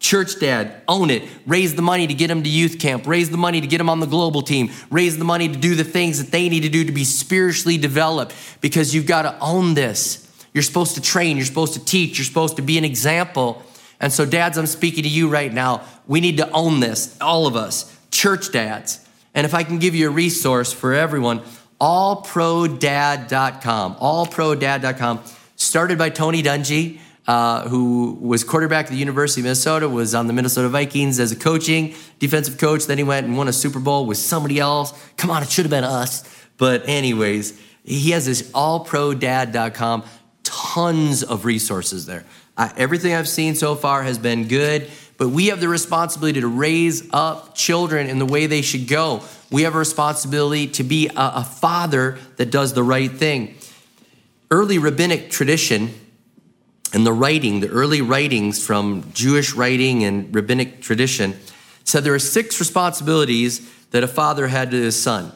Church 0.00 0.40
dad, 0.40 0.82
own 0.88 1.10
it. 1.10 1.22
Raise 1.46 1.74
the 1.74 1.82
money 1.82 2.06
to 2.06 2.14
get 2.14 2.28
them 2.28 2.42
to 2.42 2.48
youth 2.48 2.78
camp. 2.78 3.06
Raise 3.06 3.28
the 3.28 3.36
money 3.36 3.60
to 3.60 3.66
get 3.66 3.76
them 3.78 3.90
on 3.90 4.00
the 4.00 4.06
global 4.06 4.40
team. 4.40 4.70
Raise 4.90 5.18
the 5.18 5.24
money 5.24 5.46
to 5.46 5.56
do 5.56 5.74
the 5.74 5.84
things 5.84 6.22
that 6.22 6.32
they 6.32 6.48
need 6.48 6.62
to 6.62 6.70
do 6.70 6.84
to 6.84 6.92
be 6.92 7.04
spiritually 7.04 7.76
developed 7.76 8.34
because 8.62 8.94
you've 8.94 9.06
got 9.06 9.22
to 9.22 9.38
own 9.40 9.74
this. 9.74 10.26
You're 10.54 10.62
supposed 10.62 10.94
to 10.94 11.02
train, 11.02 11.36
you're 11.36 11.44
supposed 11.44 11.74
to 11.74 11.84
teach, 11.84 12.18
you're 12.18 12.24
supposed 12.24 12.56
to 12.56 12.62
be 12.62 12.78
an 12.78 12.84
example. 12.84 13.62
And 14.00 14.10
so, 14.10 14.24
dads, 14.24 14.56
I'm 14.56 14.66
speaking 14.66 15.02
to 15.02 15.08
you 15.08 15.28
right 15.28 15.52
now. 15.52 15.82
We 16.06 16.22
need 16.22 16.38
to 16.38 16.50
own 16.50 16.80
this, 16.80 17.18
all 17.20 17.46
of 17.46 17.54
us, 17.54 17.94
church 18.10 18.52
dads. 18.52 19.06
And 19.34 19.44
if 19.44 19.52
I 19.52 19.64
can 19.64 19.78
give 19.78 19.94
you 19.94 20.08
a 20.08 20.10
resource 20.10 20.72
for 20.72 20.94
everyone, 20.94 21.42
allprodad.com, 21.78 23.96
allprodad.com, 23.96 25.20
started 25.56 25.98
by 25.98 26.08
Tony 26.08 26.42
Dungy 26.42 27.00
uh, 27.30 27.68
who 27.68 28.18
was 28.20 28.42
quarterback 28.42 28.86
at 28.86 28.90
the 28.90 28.96
University 28.96 29.40
of 29.40 29.44
Minnesota, 29.44 29.88
was 29.88 30.16
on 30.16 30.26
the 30.26 30.32
Minnesota 30.32 30.68
Vikings 30.68 31.20
as 31.20 31.30
a 31.30 31.36
coaching 31.36 31.94
defensive 32.18 32.58
coach. 32.58 32.86
Then 32.86 32.98
he 32.98 33.04
went 33.04 33.24
and 33.24 33.36
won 33.36 33.46
a 33.46 33.52
Super 33.52 33.78
Bowl 33.78 34.04
with 34.04 34.18
somebody 34.18 34.58
else. 34.58 34.92
Come 35.16 35.30
on, 35.30 35.40
it 35.40 35.48
should 35.48 35.64
have 35.64 35.70
been 35.70 35.84
us. 35.84 36.24
But, 36.58 36.88
anyways, 36.88 37.56
he 37.84 38.10
has 38.10 38.26
this 38.26 38.50
allprodad.com, 38.50 40.02
tons 40.42 41.22
of 41.22 41.44
resources 41.44 42.04
there. 42.04 42.24
Uh, 42.56 42.70
everything 42.76 43.14
I've 43.14 43.28
seen 43.28 43.54
so 43.54 43.76
far 43.76 44.02
has 44.02 44.18
been 44.18 44.48
good, 44.48 44.90
but 45.16 45.28
we 45.28 45.46
have 45.46 45.60
the 45.60 45.68
responsibility 45.68 46.40
to 46.40 46.48
raise 46.48 47.08
up 47.12 47.54
children 47.54 48.08
in 48.08 48.18
the 48.18 48.26
way 48.26 48.46
they 48.48 48.62
should 48.62 48.88
go. 48.88 49.22
We 49.52 49.62
have 49.62 49.76
a 49.76 49.78
responsibility 49.78 50.66
to 50.66 50.82
be 50.82 51.06
a, 51.06 51.12
a 51.16 51.44
father 51.44 52.18
that 52.38 52.50
does 52.50 52.72
the 52.72 52.82
right 52.82 53.12
thing. 53.12 53.54
Early 54.50 54.78
rabbinic 54.78 55.30
tradition 55.30 55.94
and 56.92 57.06
the 57.06 57.12
writing, 57.12 57.60
the 57.60 57.68
early 57.68 58.02
writings 58.02 58.64
from 58.64 59.10
Jewish 59.12 59.54
writing 59.54 60.04
and 60.04 60.34
rabbinic 60.34 60.80
tradition, 60.80 61.38
said 61.84 62.04
there 62.04 62.14
are 62.14 62.18
six 62.18 62.58
responsibilities 62.58 63.70
that 63.90 64.02
a 64.02 64.08
father 64.08 64.48
had 64.48 64.70
to 64.70 64.76
his 64.76 65.00
son. 65.00 65.32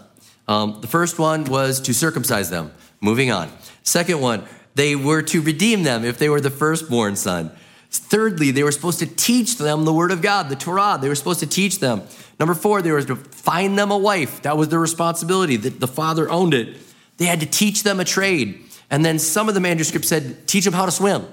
Um, 0.47 0.81
the 0.81 0.87
first 0.87 1.19
one 1.19 1.45
was 1.45 1.81
to 1.83 1.95
circumcise 1.95 2.51
them. 2.51 2.73
Moving 3.01 3.31
on. 3.31 3.51
Second 3.83 4.21
one, 4.21 4.45
they 4.75 4.97
were 4.97 5.23
to 5.23 5.41
redeem 5.41 5.83
them 5.83 6.05
if 6.05 6.19
they 6.19 6.29
were 6.29 6.41
the 6.41 6.51
firstborn 6.51 7.17
son. 7.17 7.51
Thirdly, 7.91 8.51
they 8.51 8.63
were 8.63 8.73
supposed 8.73 8.99
to 8.99 9.07
teach 9.07 9.57
them 9.57 9.85
the 9.85 9.93
word 9.93 10.11
of 10.11 10.21
God, 10.21 10.49
the 10.49 10.57
Torah. 10.57 10.99
They 11.01 11.09
were 11.09 11.15
supposed 11.15 11.41
to 11.41 11.47
teach 11.47 11.79
them. 11.79 12.03
Number 12.41 12.55
four, 12.55 12.83
they 12.83 12.91
were 12.91 13.03
to 13.03 13.15
find 13.17 13.79
them 13.79 13.91
a 13.93 13.99
wife. 13.99 14.43
That 14.43 14.57
was 14.57 14.69
their 14.69 14.81
responsibility. 14.81 15.57
The, 15.57 15.71
the 15.71 15.87
father 15.87 16.29
owned 16.29 16.55
it. 16.55 16.77
They 17.19 17.27
had 17.27 17.41
to 17.41 17.47
teach 17.47 17.85
them 17.85 18.01
a 18.01 18.05
trade. 18.05 18.61
And 18.91 19.05
then 19.05 19.19
some 19.19 19.49
of 19.49 19.55
the 19.55 19.61
manuscripts 19.61 20.09
said, 20.09 20.49
teach 20.49 20.65
them 20.65 20.75
how 20.75 20.87
to 20.87 20.93
swim. 20.93 21.27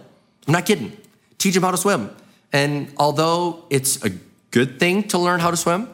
I'm 0.48 0.54
not 0.54 0.66
kidding. 0.66 0.98
Teach 1.38 1.54
them 1.54 1.64
how 1.64 1.72
to 1.72 1.78
swim. 1.78 2.10
And 2.54 2.92
although 2.98 3.66
it's 3.70 4.04
a 4.04 4.12
good 4.52 4.80
thing 4.80 5.08
to 5.10 5.18
learn 5.18 5.40
how 5.40 5.52
to 5.52 5.58
swim, 5.58 5.90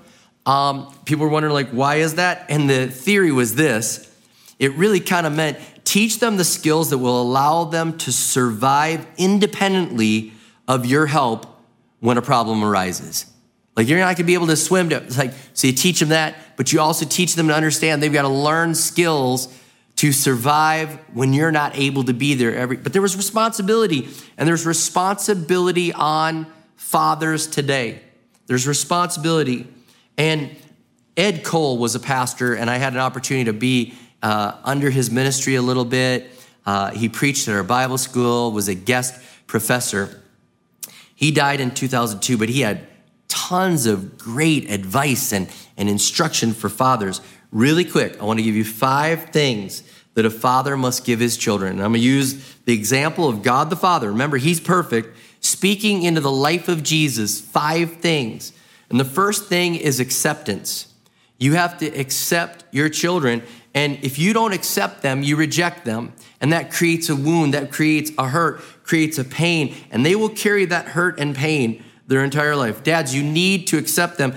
um, 0.46 0.94
people 1.06 1.25
were 1.25 1.32
wondering, 1.32 1.54
like, 1.54 1.70
why 1.70 1.96
is 1.96 2.16
that? 2.16 2.46
And 2.50 2.70
the 2.70 2.88
theory 2.88 3.32
was 3.32 3.56
this 3.56 4.04
it 4.60 4.74
really 4.74 5.00
kind 5.00 5.27
of 5.27 5.34
meant 5.34 5.58
teach 5.84 6.20
them 6.20 6.38
the 6.38 6.44
skills 6.44 6.89
that 6.89 6.98
will 6.98 7.22
allow 7.22 7.63
them 7.63 7.98
to 8.00 8.12
survive 8.12 9.06
independently 9.18 10.34
of 10.68 10.86
your 10.86 11.06
help 11.06 11.46
when 12.00 12.18
a 12.18 12.22
problem 12.22 12.63
arises. 12.63 13.25
Like 13.75 13.88
you're 13.88 14.00
not 14.00 14.16
gonna 14.16 14.25
be 14.25 14.34
able 14.34 14.48
to 14.48 14.56
swim. 14.56 14.89
To, 14.89 15.06
like 15.18 15.34
so 15.54 15.68
you 15.68 15.74
teach 15.74 16.00
them 16.00 16.10
that, 16.10 16.36
but 16.56 16.74
you 16.74 16.82
also 16.82 17.06
teach 17.06 17.36
them 17.36 17.48
to 17.48 17.54
understand 17.54 18.01
they've 18.01 18.12
got 18.12 18.24
to 18.24 18.27
learn 18.27 18.74
skills 18.74 19.48
to 19.98 20.12
survive 20.12 21.00
when 21.13 21.34
you're 21.34 21.51
not 21.51 21.75
able 21.77 22.04
to 22.04 22.13
be 22.13 22.36
there 22.36 22.56
every. 22.56 22.77
But 22.77 22.94
there 22.94 23.01
was 23.01 23.16
responsibility, 23.16 24.08
and 24.38 24.48
there's 24.48 24.66
responsibility 24.66 25.92
on 25.92 26.48
fathers 26.75 27.48
today. 27.48 28.01
There's 28.46 28.68
responsibility, 28.68 29.68
and 30.18 30.56
Ed 31.18 31.44
Cole 31.44 31.77
was 31.77 31.96
a 31.96 32.00
pastor, 32.00 32.54
and 32.54 32.70
I 32.70 32.77
had 32.77 32.94
an 32.94 33.00
opportunity 33.00 33.46
to 33.46 33.54
be 33.54 33.94
uh, 34.22 34.54
under 34.63 34.89
his 34.89 35.12
ministry 35.12 35.56
a 35.56 35.62
little 35.62 35.86
bit. 35.86 36.30
Uh, 36.66 36.92
he 36.92 37.10
preached 37.10 37.48
at 37.48 37.56
our 37.56 37.63
Bible 37.63 37.98
school, 37.98 38.51
was 38.51 38.68
a 38.68 38.75
guest 38.75 39.20
professor. 39.48 40.22
He 41.16 41.32
died 41.32 41.60
in 41.60 41.72
2002, 41.72 42.38
but 42.38 42.50
he 42.50 42.62
had 42.62 42.88
tons 43.27 43.86
of 43.88 44.18
great 44.18 44.70
advice 44.70 45.34
and, 45.34 45.50
and 45.75 45.89
instruction 45.89 46.54
for 46.54 46.70
fathers. 46.70 47.22
Really 47.51 47.86
quick, 47.86 48.20
I 48.22 48.25
want 48.25 48.39
to 48.39 48.44
give 48.44 48.56
you 48.56 48.66
five 48.66 49.30
things 49.30 49.84
that 50.16 50.25
a 50.25 50.30
father 50.30 50.75
must 50.75 51.06
give 51.06 51.20
his 51.20 51.38
children. 51.38 51.74
And 51.74 51.82
I'm 51.84 51.92
going 51.92 52.01
to 52.01 52.08
use 52.08 52.56
the 52.66 52.74
example 52.74 53.30
of 53.30 53.44
God 53.44 53.70
the 53.70 53.75
Father. 53.75 54.10
Remember, 54.10 54.38
he's 54.38 54.60
perfect, 54.60 55.16
speaking 55.42 56.04
into 56.04 56.22
the 56.22 56.32
life 56.32 56.68
of 56.68 56.84
Jesus, 56.84 57.39
five 57.39 57.98
things. 57.98 58.51
And 58.89 59.00
the 59.00 59.06
first 59.06 59.46
thing 59.46 59.75
is 59.75 60.00
acceptance. 60.00 60.94
You 61.38 61.54
have 61.54 61.77
to 61.80 61.88
accept 61.88 62.66
your 62.72 62.89
children. 62.89 63.44
And 63.74 64.04
if 64.04 64.18
you 64.18 64.34
don't 64.34 64.54
accept 64.54 65.04
them, 65.04 65.22
you 65.22 65.36
reject 65.36 65.86
them. 65.86 66.13
And 66.42 66.51
that 66.51 66.72
creates 66.72 67.10
a 67.10 67.16
wound, 67.16 67.54
that 67.54 67.72
creates 67.72 68.12
a 68.18 68.27
hurt, 68.27 68.62
creates 68.84 69.20
a 69.20 69.24
pain. 69.24 69.75
And 69.92 70.06
they 70.06 70.16
will 70.16 70.30
carry 70.30 70.66
that 70.66 70.88
hurt 70.89 71.20
and 71.20 71.36
pain 71.36 71.84
their 72.08 72.24
entire 72.24 72.56
life. 72.56 72.84
Dads, 72.84 73.13
you 73.13 73.22
need 73.22 73.68
to 73.68 73.77
accept 73.77 74.18
them. 74.18 74.34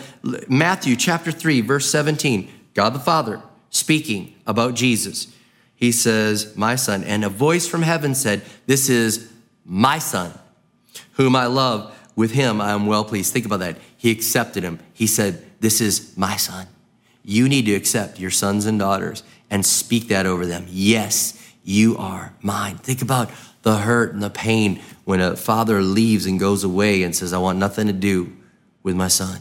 Matthew 0.48 0.96
chapter 0.96 1.32
3, 1.32 1.62
verse 1.62 1.90
17, 1.90 2.50
God 2.74 2.94
the 2.94 3.00
Father 3.00 3.42
speaking 3.70 4.34
about 4.46 4.74
Jesus. 4.74 5.28
He 5.74 5.92
says, 5.92 6.54
My 6.56 6.76
son. 6.76 7.04
And 7.04 7.24
a 7.24 7.28
voice 7.28 7.66
from 7.66 7.82
heaven 7.82 8.14
said, 8.14 8.42
This 8.66 8.88
is 8.88 9.32
my 9.64 9.98
son, 9.98 10.32
whom 11.12 11.34
I 11.34 11.46
love. 11.46 11.96
With 12.16 12.32
him 12.32 12.60
I 12.60 12.72
am 12.72 12.86
well 12.86 13.04
pleased. 13.04 13.32
Think 13.32 13.46
about 13.46 13.60
that. 13.60 13.78
He 13.96 14.10
accepted 14.10 14.62
him. 14.62 14.78
He 14.92 15.06
said, 15.06 15.42
This 15.60 15.80
is 15.80 16.16
my 16.16 16.36
son. 16.36 16.66
You 17.24 17.48
need 17.48 17.66
to 17.66 17.74
accept 17.74 18.18
your 18.18 18.30
sons 18.30 18.66
and 18.66 18.78
daughters 18.78 19.22
and 19.48 19.64
speak 19.64 20.08
that 20.08 20.26
over 20.26 20.46
them. 20.46 20.66
Yes, 20.68 21.36
you 21.64 21.96
are 21.96 22.34
mine. 22.40 22.76
Think 22.76 23.02
about 23.02 23.30
the 23.62 23.78
hurt 23.78 24.12
and 24.12 24.22
the 24.22 24.30
pain 24.30 24.80
when 25.04 25.20
a 25.20 25.36
father 25.36 25.82
leaves 25.82 26.26
and 26.26 26.40
goes 26.40 26.64
away 26.64 27.02
and 27.02 27.14
says, 27.14 27.32
I 27.32 27.38
want 27.38 27.58
nothing 27.58 27.86
to 27.86 27.92
do 27.92 28.34
with 28.82 28.96
my 28.96 29.08
son. 29.08 29.40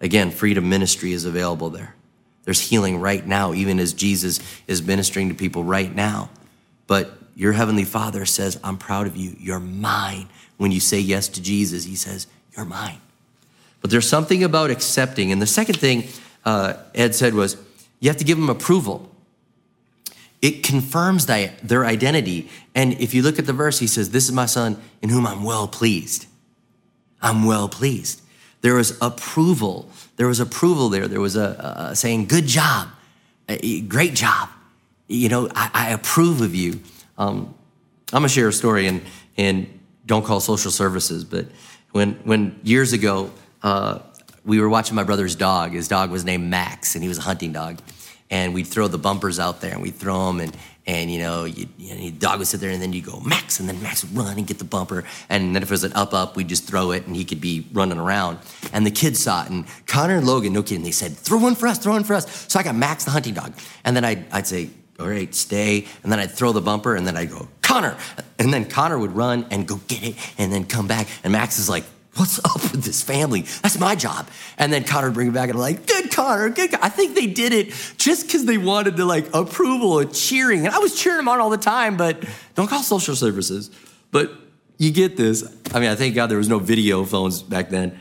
Again, 0.00 0.30
freedom 0.30 0.68
ministry 0.68 1.12
is 1.12 1.24
available 1.24 1.70
there. 1.70 1.94
There's 2.44 2.60
healing 2.60 3.00
right 3.00 3.26
now, 3.26 3.52
even 3.52 3.78
as 3.78 3.92
Jesus 3.92 4.40
is 4.66 4.82
ministering 4.82 5.28
to 5.28 5.34
people 5.34 5.64
right 5.64 5.94
now. 5.94 6.30
But 6.86 7.18
your 7.36 7.52
heavenly 7.52 7.84
father 7.84 8.24
says, 8.26 8.58
I'm 8.64 8.78
proud 8.78 9.06
of 9.06 9.16
you. 9.16 9.36
You're 9.38 9.60
mine. 9.60 10.28
When 10.56 10.72
you 10.72 10.80
say 10.80 10.98
yes 10.98 11.28
to 11.28 11.42
Jesus, 11.42 11.84
he 11.84 11.96
says, 11.96 12.26
You're 12.56 12.66
mine. 12.66 13.00
But 13.80 13.90
there's 13.90 14.08
something 14.08 14.44
about 14.44 14.70
accepting. 14.70 15.32
And 15.32 15.40
the 15.40 15.46
second 15.46 15.78
thing 15.78 16.08
uh, 16.44 16.74
Ed 16.94 17.14
said 17.14 17.34
was, 17.34 17.56
You 18.00 18.10
have 18.10 18.18
to 18.18 18.24
give 18.24 18.38
them 18.38 18.50
approval 18.50 19.10
it 20.42 20.62
confirms 20.62 21.26
their 21.26 21.84
identity. 21.84 22.48
And 22.74 22.94
if 22.94 23.12
you 23.12 23.22
look 23.22 23.38
at 23.38 23.46
the 23.46 23.52
verse, 23.52 23.78
he 23.78 23.86
says, 23.86 24.10
This 24.10 24.24
is 24.24 24.32
my 24.32 24.46
son 24.46 24.80
in 25.02 25.10
whom 25.10 25.26
I'm 25.26 25.44
well 25.44 25.68
pleased. 25.68 26.26
I'm 27.20 27.44
well 27.44 27.68
pleased. 27.68 28.22
There 28.60 28.74
was 28.74 28.98
approval. 29.00 29.88
There 30.16 30.26
was 30.26 30.40
approval 30.40 30.88
there. 30.88 31.08
There 31.08 31.20
was 31.20 31.36
a, 31.36 31.88
a 31.90 31.96
saying, 31.96 32.26
Good 32.26 32.46
job, 32.46 32.88
great 33.88 34.14
job. 34.14 34.48
You 35.08 35.28
know, 35.28 35.48
I, 35.54 35.70
I 35.72 35.90
approve 35.90 36.40
of 36.40 36.54
you. 36.54 36.80
Um, 37.18 37.54
I'm 38.12 38.20
gonna 38.20 38.28
share 38.28 38.48
a 38.48 38.52
story 38.52 38.86
and, 38.86 39.02
and 39.36 39.80
don't 40.06 40.24
call 40.24 40.40
social 40.40 40.70
services, 40.70 41.24
but 41.24 41.46
when, 41.92 42.14
when 42.24 42.58
years 42.62 42.92
ago, 42.92 43.30
uh, 43.62 44.00
we 44.44 44.60
were 44.60 44.68
watching 44.68 44.94
my 44.94 45.04
brother's 45.04 45.34
dog. 45.34 45.72
His 45.72 45.88
dog 45.88 46.10
was 46.10 46.24
named 46.24 46.48
Max, 46.48 46.94
and 46.94 47.02
he 47.02 47.08
was 47.08 47.18
a 47.18 47.22
hunting 47.22 47.52
dog 47.52 47.80
and 48.30 48.54
we'd 48.54 48.66
throw 48.66 48.88
the 48.88 48.98
bumpers 48.98 49.38
out 49.38 49.60
there 49.60 49.72
and 49.72 49.82
we'd 49.82 49.96
throw 49.96 50.26
them 50.26 50.40
and 50.40 50.56
and 50.86 51.10
you 51.10 51.18
know, 51.20 51.44
you, 51.44 51.68
you 51.78 51.94
know, 51.94 52.16
dog 52.18 52.38
would 52.38 52.48
sit 52.48 52.58
there 52.58 52.70
and 52.70 52.80
then 52.82 52.92
you 52.92 53.02
go 53.02 53.20
Max 53.20 53.60
and 53.60 53.68
then 53.68 53.80
Max 53.82 54.02
would 54.02 54.16
run 54.16 54.38
and 54.38 54.46
get 54.46 54.58
the 54.58 54.64
bumper. 54.64 55.04
And 55.28 55.54
then 55.54 55.62
if 55.62 55.68
it 55.68 55.72
was 55.72 55.84
an 55.84 55.92
up 55.92 56.14
up 56.14 56.36
we'd 56.36 56.48
just 56.48 56.66
throw 56.66 56.92
it 56.92 57.06
and 57.06 57.14
he 57.14 57.24
could 57.24 57.40
be 57.40 57.66
running 57.72 57.98
around. 57.98 58.38
And 58.72 58.86
the 58.86 58.90
kids 58.90 59.20
saw 59.20 59.44
it. 59.44 59.50
And 59.50 59.66
Connor 59.86 60.16
and 60.16 60.26
Logan 60.26 60.52
no 60.52 60.62
kidding 60.62 60.82
they 60.82 60.90
said 60.90 61.16
throw 61.16 61.38
one 61.38 61.54
for 61.54 61.66
us 61.66 61.78
throw 61.78 61.92
one 61.92 62.04
for 62.04 62.14
us. 62.14 62.46
So 62.48 62.58
I 62.58 62.62
got 62.62 62.74
Max 62.74 63.04
the 63.04 63.10
hunting 63.10 63.34
dog. 63.34 63.52
And 63.84 63.94
then 63.94 64.04
I'd, 64.04 64.24
I'd 64.32 64.46
say 64.46 64.70
all 64.98 65.08
right 65.08 65.34
stay. 65.34 65.86
And 66.02 66.10
then 66.10 66.18
I'd 66.18 66.30
throw 66.30 66.52
the 66.52 66.60
bumper 66.60 66.96
and 66.96 67.06
then 67.06 67.16
I'd 67.16 67.30
go 67.30 67.48
Connor. 67.62 67.96
And 68.38 68.52
then 68.52 68.64
Connor 68.64 68.98
would 68.98 69.12
run 69.12 69.46
and 69.50 69.66
go 69.66 69.76
get 69.86 70.02
it 70.02 70.16
and 70.38 70.52
then 70.52 70.64
come 70.64 70.88
back. 70.88 71.06
And 71.22 71.32
Max 71.32 71.58
is 71.58 71.68
like 71.68 71.84
what's 72.16 72.38
up 72.44 72.62
with 72.72 72.84
this 72.84 73.02
family? 73.02 73.42
That's 73.62 73.78
my 73.78 73.94
job. 73.94 74.28
And 74.58 74.72
then 74.72 74.84
Connor 74.84 75.08
would 75.08 75.14
bring 75.14 75.28
it 75.28 75.34
back 75.34 75.48
and 75.48 75.56
I'm 75.56 75.60
like, 75.60 75.86
good 75.86 76.10
Connor, 76.10 76.50
good. 76.50 76.74
I 76.74 76.88
think 76.88 77.14
they 77.14 77.26
did 77.26 77.52
it 77.52 77.68
just 77.96 78.26
because 78.26 78.44
they 78.44 78.58
wanted 78.58 78.96
the 78.96 79.04
like 79.04 79.32
approval 79.34 79.98
and 79.98 80.14
cheering. 80.14 80.66
And 80.66 80.74
I 80.74 80.78
was 80.78 80.98
cheering 80.98 81.18
them 81.18 81.28
on 81.28 81.40
all 81.40 81.50
the 81.50 81.58
time, 81.58 81.96
but 81.96 82.24
don't 82.54 82.68
call 82.68 82.82
social 82.82 83.16
services. 83.16 83.70
But 84.10 84.32
you 84.78 84.90
get 84.90 85.16
this. 85.16 85.44
I 85.72 85.80
mean, 85.80 85.90
I 85.90 85.94
thank 85.94 86.14
God 86.14 86.28
there 86.28 86.38
was 86.38 86.48
no 86.48 86.58
video 86.58 87.04
phones 87.04 87.42
back 87.42 87.70
then. 87.70 87.98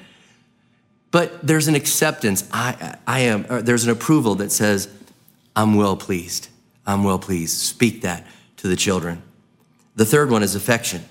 But 1.11 1.45
there's 1.45 1.67
an 1.67 1.75
acceptance. 1.75 2.47
I, 2.51 2.97
I 3.07 3.21
am, 3.21 3.45
uh, 3.49 3.61
there's 3.61 3.83
an 3.83 3.89
approval 3.89 4.35
that 4.35 4.51
says, 4.51 4.87
I'm 5.55 5.75
well 5.75 5.97
pleased. 5.97 6.49
I'm 6.85 7.03
well 7.03 7.17
pleased. 7.17 7.59
Speak 7.59 8.03
that 8.03 8.25
to 8.57 8.67
the 8.67 8.75
children. 8.75 9.23
The 9.95 10.05
third 10.05 10.29
one 10.29 10.43
is 10.43 10.55
affection. 10.55 11.03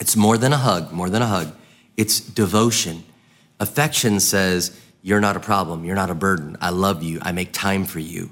It's 0.00 0.16
more 0.16 0.36
than 0.36 0.52
a 0.52 0.56
hug, 0.56 0.92
more 0.92 1.08
than 1.08 1.22
a 1.22 1.26
hug 1.26 1.54
it's 1.96 2.20
devotion. 2.20 3.04
Affection 3.60 4.20
says, 4.20 4.78
You're 5.02 5.20
not 5.20 5.36
a 5.36 5.40
problem. 5.40 5.84
You're 5.84 5.94
not 5.94 6.10
a 6.10 6.14
burden. 6.14 6.56
I 6.60 6.70
love 6.70 7.02
you. 7.02 7.18
I 7.22 7.32
make 7.32 7.52
time 7.52 7.84
for 7.84 8.00
you. 8.00 8.30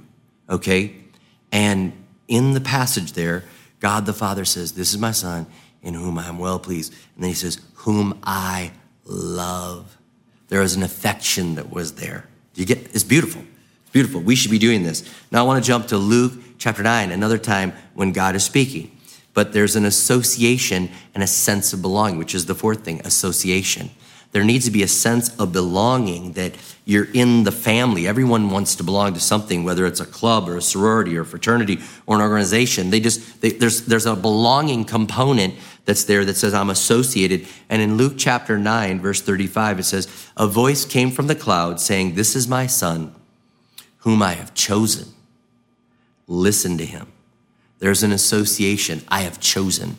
Okay? 0.48 0.94
And 1.50 1.92
in 2.28 2.54
the 2.54 2.60
passage 2.60 3.12
there, 3.12 3.44
God 3.80 4.06
the 4.06 4.12
Father 4.12 4.44
says, 4.44 4.72
This 4.72 4.92
is 4.92 4.98
my 4.98 5.12
Son 5.12 5.46
in 5.82 5.94
whom 5.94 6.18
I 6.18 6.28
am 6.28 6.38
well 6.38 6.58
pleased. 6.58 6.92
And 7.14 7.24
then 7.24 7.28
he 7.28 7.34
says, 7.34 7.60
Whom 7.74 8.18
I 8.22 8.72
love. 9.04 9.96
There 10.48 10.60
was 10.60 10.74
an 10.74 10.82
affection 10.82 11.54
that 11.54 11.70
was 11.70 11.94
there. 11.94 12.26
You 12.54 12.66
get 12.66 12.78
it's 12.94 13.04
beautiful. 13.04 13.42
It's 13.82 13.90
beautiful. 13.90 14.20
We 14.20 14.34
should 14.34 14.50
be 14.50 14.58
doing 14.58 14.82
this. 14.82 15.08
Now 15.30 15.40
I 15.40 15.46
want 15.46 15.62
to 15.62 15.66
jump 15.66 15.88
to 15.88 15.96
Luke 15.96 16.34
chapter 16.58 16.82
9, 16.82 17.10
another 17.10 17.38
time 17.38 17.72
when 17.94 18.12
God 18.12 18.36
is 18.36 18.44
speaking 18.44 18.96
but 19.34 19.52
there's 19.52 19.76
an 19.76 19.84
association 19.84 20.90
and 21.14 21.22
a 21.22 21.26
sense 21.26 21.72
of 21.72 21.82
belonging, 21.82 22.18
which 22.18 22.34
is 22.34 22.46
the 22.46 22.54
fourth 22.54 22.84
thing 22.84 23.00
association. 23.04 23.90
There 24.32 24.44
needs 24.44 24.64
to 24.64 24.70
be 24.70 24.82
a 24.82 24.88
sense 24.88 25.34
of 25.38 25.52
belonging 25.52 26.32
that 26.32 26.54
you're 26.86 27.08
in 27.12 27.44
the 27.44 27.52
family. 27.52 28.08
Everyone 28.08 28.48
wants 28.48 28.74
to 28.76 28.82
belong 28.82 29.12
to 29.12 29.20
something, 29.20 29.62
whether 29.62 29.84
it's 29.84 30.00
a 30.00 30.06
club 30.06 30.48
or 30.48 30.56
a 30.56 30.62
sorority 30.62 31.16
or 31.18 31.20
a 31.20 31.26
fraternity 31.26 31.80
or 32.06 32.16
an 32.16 32.22
organization. 32.22 32.88
They 32.88 33.00
just, 33.00 33.42
they, 33.42 33.50
there's, 33.50 33.82
there's 33.82 34.06
a 34.06 34.16
belonging 34.16 34.84
component 34.86 35.54
that's 35.84 36.04
there 36.04 36.24
that 36.24 36.36
says, 36.36 36.54
I'm 36.54 36.70
associated. 36.70 37.46
And 37.68 37.82
in 37.82 37.98
Luke 37.98 38.14
chapter 38.16 38.58
9, 38.58 39.00
verse 39.00 39.20
35, 39.20 39.80
it 39.80 39.84
says, 39.84 40.30
A 40.36 40.46
voice 40.46 40.86
came 40.86 41.10
from 41.10 41.26
the 41.26 41.34
cloud 41.34 41.78
saying, 41.78 42.14
This 42.14 42.34
is 42.34 42.48
my 42.48 42.66
son, 42.66 43.14
whom 43.98 44.22
I 44.22 44.32
have 44.32 44.54
chosen. 44.54 45.08
Listen 46.26 46.78
to 46.78 46.86
him. 46.86 47.11
There's 47.82 48.04
an 48.04 48.12
association. 48.12 49.02
I 49.08 49.22
have 49.22 49.40
chosen. 49.40 49.96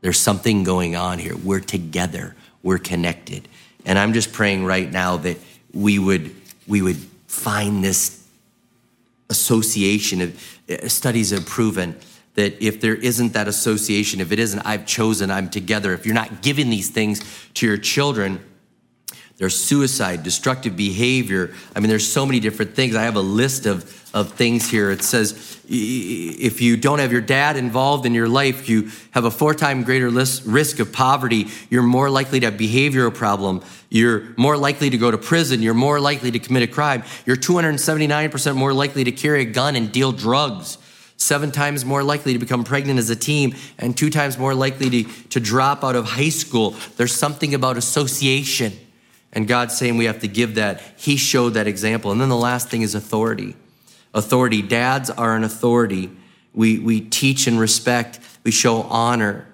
There's 0.00 0.18
something 0.18 0.64
going 0.64 0.96
on 0.96 1.18
here. 1.18 1.36
We're 1.36 1.60
together. 1.60 2.34
We're 2.62 2.78
connected. 2.78 3.46
And 3.84 3.98
I'm 3.98 4.14
just 4.14 4.32
praying 4.32 4.64
right 4.64 4.90
now 4.90 5.18
that 5.18 5.36
we 5.74 5.98
would 5.98 6.34
we 6.66 6.80
would 6.80 6.96
find 7.26 7.84
this 7.84 8.26
association 9.28 10.22
of 10.22 10.58
uh, 10.70 10.88
studies 10.88 11.32
have 11.32 11.44
proven 11.44 11.96
that 12.32 12.64
if 12.64 12.80
there 12.80 12.94
isn't 12.94 13.34
that 13.34 13.46
association, 13.46 14.22
if 14.22 14.32
it 14.32 14.38
isn't, 14.38 14.60
I've 14.60 14.86
chosen, 14.86 15.30
I'm 15.30 15.50
together, 15.50 15.92
if 15.92 16.06
you're 16.06 16.14
not 16.14 16.40
giving 16.40 16.70
these 16.70 16.88
things 16.88 17.20
to 17.54 17.66
your 17.66 17.76
children, 17.76 18.42
there's 19.40 19.58
suicide, 19.58 20.22
destructive 20.22 20.76
behavior. 20.76 21.54
I 21.74 21.80
mean, 21.80 21.88
there's 21.88 22.06
so 22.06 22.26
many 22.26 22.40
different 22.40 22.74
things. 22.74 22.94
I 22.94 23.04
have 23.04 23.16
a 23.16 23.22
list 23.22 23.64
of, 23.64 23.84
of 24.14 24.34
things 24.34 24.70
here. 24.70 24.90
It 24.90 25.02
says 25.02 25.58
if 25.66 26.60
you 26.60 26.76
don't 26.76 26.98
have 26.98 27.10
your 27.10 27.22
dad 27.22 27.56
involved 27.56 28.04
in 28.04 28.12
your 28.12 28.28
life, 28.28 28.68
you 28.68 28.90
have 29.12 29.24
a 29.24 29.30
four 29.30 29.54
time 29.54 29.82
greater 29.82 30.10
risk 30.10 30.78
of 30.78 30.92
poverty. 30.92 31.48
You're 31.70 31.82
more 31.82 32.10
likely 32.10 32.38
to 32.40 32.50
have 32.50 32.60
behavioral 32.60 33.14
problem. 33.14 33.62
You're 33.88 34.34
more 34.36 34.58
likely 34.58 34.90
to 34.90 34.98
go 34.98 35.10
to 35.10 35.16
prison. 35.16 35.62
You're 35.62 35.72
more 35.72 36.00
likely 36.00 36.30
to 36.32 36.38
commit 36.38 36.62
a 36.64 36.66
crime. 36.66 37.02
You're 37.24 37.36
279% 37.36 38.56
more 38.56 38.74
likely 38.74 39.04
to 39.04 39.12
carry 39.12 39.40
a 39.40 39.46
gun 39.46 39.74
and 39.74 39.90
deal 39.90 40.12
drugs 40.12 40.76
seven 41.16 41.50
times 41.50 41.84
more 41.84 42.02
likely 42.02 42.34
to 42.34 42.38
become 42.38 42.64
pregnant 42.64 42.98
as 42.98 43.10
a 43.10 43.16
teen, 43.16 43.54
and 43.78 43.94
two 43.94 44.08
times 44.08 44.38
more 44.38 44.54
likely 44.54 44.88
to, 44.88 45.04
to 45.28 45.38
drop 45.38 45.84
out 45.84 45.94
of 45.94 46.06
high 46.06 46.30
school. 46.30 46.74
There's 46.96 47.14
something 47.14 47.52
about 47.52 47.76
association. 47.76 48.72
And 49.32 49.46
God's 49.46 49.76
saying 49.76 49.96
we 49.96 50.06
have 50.06 50.20
to 50.20 50.28
give 50.28 50.56
that. 50.56 50.82
He 50.96 51.16
showed 51.16 51.50
that 51.50 51.66
example. 51.66 52.10
And 52.10 52.20
then 52.20 52.28
the 52.28 52.36
last 52.36 52.68
thing 52.68 52.82
is 52.82 52.94
authority. 52.94 53.56
Authority. 54.12 54.62
Dads 54.62 55.08
are 55.10 55.36
an 55.36 55.44
authority. 55.44 56.10
We, 56.52 56.78
we 56.78 57.00
teach 57.00 57.46
and 57.46 57.60
respect, 57.60 58.18
we 58.42 58.50
show 58.50 58.82
honor. 58.82 59.46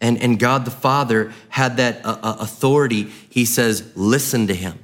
And, 0.00 0.20
and 0.20 0.38
God 0.38 0.66
the 0.66 0.70
Father 0.70 1.32
had 1.48 1.78
that 1.78 2.04
uh, 2.04 2.18
uh, 2.22 2.36
authority. 2.40 3.04
He 3.30 3.46
says, 3.46 3.92
listen 3.96 4.46
to 4.48 4.54
him. 4.54 4.78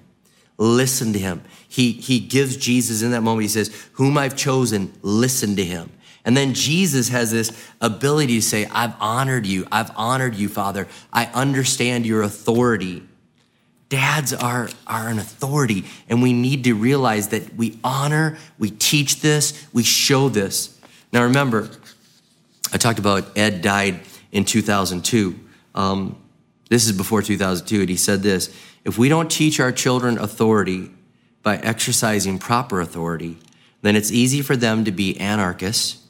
Listen 0.57 1.13
to 1.13 1.19
him. 1.19 1.43
He, 1.69 1.93
he 1.93 2.21
gives 2.21 2.57
Jesus 2.57 3.03
in 3.03 3.11
that 3.11 3.23
moment, 3.23 3.43
he 3.43 3.49
says, 3.49 3.89
Whom 3.93 4.19
I've 4.19 4.37
chosen, 4.37 4.93
listen 5.03 5.57
to 5.57 5.65
him. 5.65 5.91
And 6.25 6.37
then 6.37 6.53
Jesus 6.53 7.09
has 7.09 7.31
this 7.31 7.51
ability 7.81 8.37
to 8.37 8.43
say, 8.43 8.67
I've 8.67 8.95
honored 9.01 9.47
you. 9.47 9.67
I've 9.73 9.91
honored 9.97 10.35
you, 10.35 10.49
Father. 10.49 10.87
I 11.13 11.27
understand 11.27 12.05
your 12.05 12.23
authority. 12.23 13.03
Dads 13.91 14.33
are, 14.33 14.71
are 14.87 15.09
an 15.09 15.19
authority, 15.19 15.85
and 16.09 16.23
we 16.23 16.33
need 16.33 16.63
to 16.65 16.75
realize 16.75 17.29
that 17.29 17.57
we 17.57 17.79
honor, 17.83 18.39
we 18.57 18.71
teach 18.71 19.21
this, 19.21 19.67
we 19.73 19.83
show 19.83 20.29
this. 20.29 20.79
Now, 21.13 21.25
remember, 21.25 21.69
I 22.73 22.79
talked 22.79 23.01
about 23.01 23.37
Ed 23.37 23.63
died 23.63 24.01
in 24.31 24.45
2002. 24.45 25.39
Um, 25.75 26.17
this 26.69 26.87
is 26.87 26.93
before 26.93 27.21
2002, 27.21 27.81
and 27.81 27.89
he 27.91 27.97
said 27.97 28.23
this 28.23 28.55
If 28.85 28.97
we 28.97 29.09
don't 29.09 29.29
teach 29.29 29.59
our 29.59 29.73
children 29.73 30.19
authority 30.19 30.93
by 31.43 31.57
exercising 31.57 32.39
proper 32.39 32.81
authority, 32.81 33.39
then 33.83 33.97
it's 33.97 34.13
easy 34.13 34.41
for 34.41 34.55
them 34.55 34.85
to 34.85 34.93
be 34.93 35.19
anarchists 35.19 36.07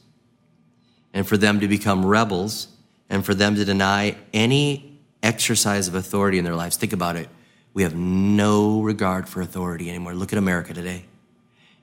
and 1.15 1.27
for 1.27 1.35
them 1.35 1.59
to 1.59 1.67
become 1.67 2.05
rebels 2.05 2.67
and 3.09 3.25
for 3.25 3.33
them 3.33 3.55
to 3.55 3.65
deny 3.65 4.15
any 4.35 4.99
exercise 5.23 5.87
of 5.87 5.95
authority 5.95 6.37
in 6.37 6.45
their 6.45 6.55
lives. 6.55 6.77
Think 6.77 6.93
about 6.93 7.15
it. 7.15 7.27
We 7.73 7.83
have 7.83 7.95
no 7.95 8.81
regard 8.81 9.29
for 9.29 9.41
authority 9.41 9.89
anymore. 9.89 10.13
Look 10.13 10.33
at 10.33 10.39
America 10.39 10.73
today. 10.73 11.05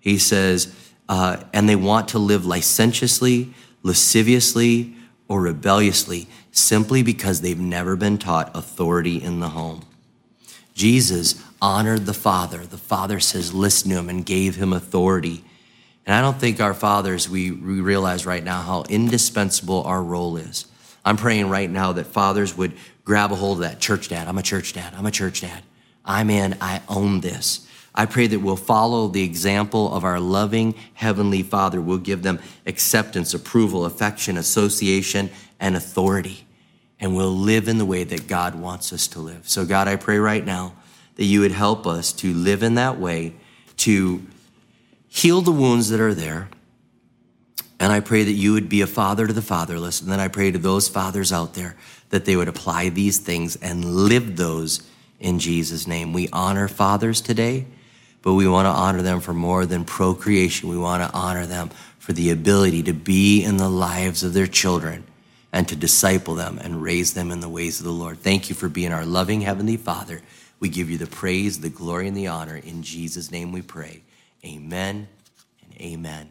He 0.01 0.19
says, 0.19 0.75
uh, 1.09 1.43
and 1.53 1.69
they 1.69 1.77
want 1.77 2.09
to 2.09 2.19
live 2.19 2.45
licentiously, 2.45 3.55
lasciviously, 3.83 4.95
or 5.29 5.41
rebelliously 5.41 6.29
simply 6.51 7.03
because 7.03 7.41
they've 7.41 7.59
never 7.59 7.97
been 7.97 8.19
taught 8.19 8.51
authority 8.55 9.23
in 9.23 9.41
the 9.41 9.51
home. 9.51 9.83
Jesus 10.75 11.43
honored 11.61 12.07
the 12.07 12.15
Father. 12.15 12.65
The 12.67 12.79
Father 12.79 13.21
says, 13.21 13.55
listen 13.55 13.91
to 13.91 13.97
him, 13.99 14.09
and 14.09 14.25
gave 14.25 14.57
him 14.57 14.73
authority. 14.73 15.45
And 16.07 16.15
I 16.15 16.21
don't 16.21 16.39
think 16.39 16.61
our 16.61 16.75
fathers, 16.75 17.29
we, 17.29 17.51
we 17.51 17.81
realize 17.81 18.25
right 18.25 18.43
now 18.43 18.63
how 18.63 18.85
indispensable 18.89 19.83
our 19.83 20.03
role 20.03 20.37
is. 20.37 20.67
I'm 21.05 21.17
praying 21.17 21.49
right 21.49 21.71
now 21.71 21.93
that 21.93 22.07
fathers 22.07 22.57
would 22.57 22.75
grab 23.05 23.33
a 23.33 23.35
hold 23.35 23.59
of 23.59 23.71
that 23.71 23.81
church 23.81 24.09
dad. 24.09 24.29
I'm 24.29 24.39
a 24.39 24.43
church 24.43 24.73
dad. 24.73 24.95
I'm 24.97 25.07
a 25.07 25.11
church 25.11 25.41
dad. 25.41 25.63
I'm 26.05 26.31
in, 26.31 26.57
I 26.61 26.83
own 26.89 27.21
this. 27.21 27.67
I 27.95 28.07
pray 28.07 28.29
that 28.29 28.39
we'll 28.39 28.57
follow 28.57 29.09
the 29.09 29.25
example 29.25 29.93
of 29.93 30.05
our 30.05 30.21
loving 30.21 30.75
Heavenly 30.95 31.43
Father. 31.43 31.81
We'll 31.81 31.99
give 31.99 32.23
them 32.23 32.39
acceptance, 32.65 33.35
approval, 33.35 33.85
affection, 33.85 34.37
association, 34.37 35.31
and 35.59 35.75
authority. 35.75 36.47
And 37.01 37.17
we'll 37.17 37.37
live 37.37 37.67
in 37.67 37.79
the 37.79 37.85
way 37.85 38.05
that 38.05 38.29
God 38.29 38.55
wants 38.55 38.93
us 38.93 39.09
to 39.09 39.21
live. 39.21 39.49
So, 39.49 39.65
God, 39.65 39.89
I 39.89 39.97
pray 39.97 40.19
right 40.19 40.45
now 40.45 40.75
that 41.17 41.25
you 41.25 41.41
would 41.41 41.53
help 41.53 41.87
us 41.87 42.13
to 42.13 42.33
live 42.33 42.63
in 42.63 42.77
that 42.77 43.01
way, 43.01 43.35
to 43.79 44.25
heal 45.09 45.41
the 45.41 45.51
wounds 45.51 45.89
that 45.89 46.01
are 46.01 46.15
there. 46.15 46.49
And 47.81 47.93
I 47.93 47.99
pray 47.99 48.23
that 48.23 48.33
you 48.33 48.53
would 48.53 48.69
be 48.69 48.81
a 48.81 48.87
father 48.87 49.27
to 49.27 49.33
the 49.33 49.43
fatherless. 49.43 50.01
And 50.01 50.11
then 50.11 50.21
I 50.21 50.29
pray 50.29 50.53
to 50.53 50.59
those 50.59 50.89
fathers 50.89 51.33
out 51.33 51.55
there 51.55 51.77
that 52.11 52.25
they 52.25 52.37
would 52.37 52.49
apply 52.49 52.91
these 52.91 53.19
things 53.19 53.57
and 53.57 53.85
live 53.85 54.37
those 54.37 54.83
in 55.21 55.39
Jesus' 55.39 55.87
name. 55.87 56.13
We 56.13 56.29
honor 56.33 56.69
fathers 56.69 57.21
today, 57.21 57.67
but 58.23 58.35
we 58.35 58.49
want 58.49 58.67
to 58.67 58.71
honor 58.71 59.03
them 59.03 59.21
for 59.21 59.33
more 59.33 59.67
than 59.67 59.85
procreation. 59.85 60.69
We 60.69 60.79
want 60.79 61.03
to 61.03 61.17
honor 61.17 61.47
them 61.47 61.71
for 61.99 62.13
the 62.13 62.31
ability 62.31 62.83
to 62.85 62.93
be 62.93 63.43
in 63.43 63.57
the 63.57 63.69
lives 63.69 64.23
of 64.23 64.33
their 64.33 64.47
children 64.47 65.05
and 65.53 65.67
to 65.69 65.77
disciple 65.77 66.35
them 66.35 66.59
and 66.59 66.83
raise 66.83 67.15
them 67.15 67.31
in 67.31 67.41
the 67.41 67.49
ways 67.49 67.81
of 67.81 67.85
the 67.85 67.93
Lord. 67.93 68.19
Thank 68.19 68.49
you 68.49 68.55
for 68.55 68.69
being 68.69 68.93
our 68.93 69.05
loving 69.05 69.41
Heavenly 69.41 69.77
Father. 69.77 70.23
We 70.61 70.69
give 70.69 70.91
you 70.91 70.99
the 70.99 71.07
praise, 71.07 71.61
the 71.61 71.71
glory, 71.71 72.09
and 72.09 72.17
the 72.17 72.27
honor. 72.27 72.57
In 72.57 72.83
Jesus' 72.83 73.31
name 73.31 73.53
we 73.53 73.63
pray. 73.63 74.03
Amen 74.45 75.09
and 75.63 75.81
amen. 75.81 76.31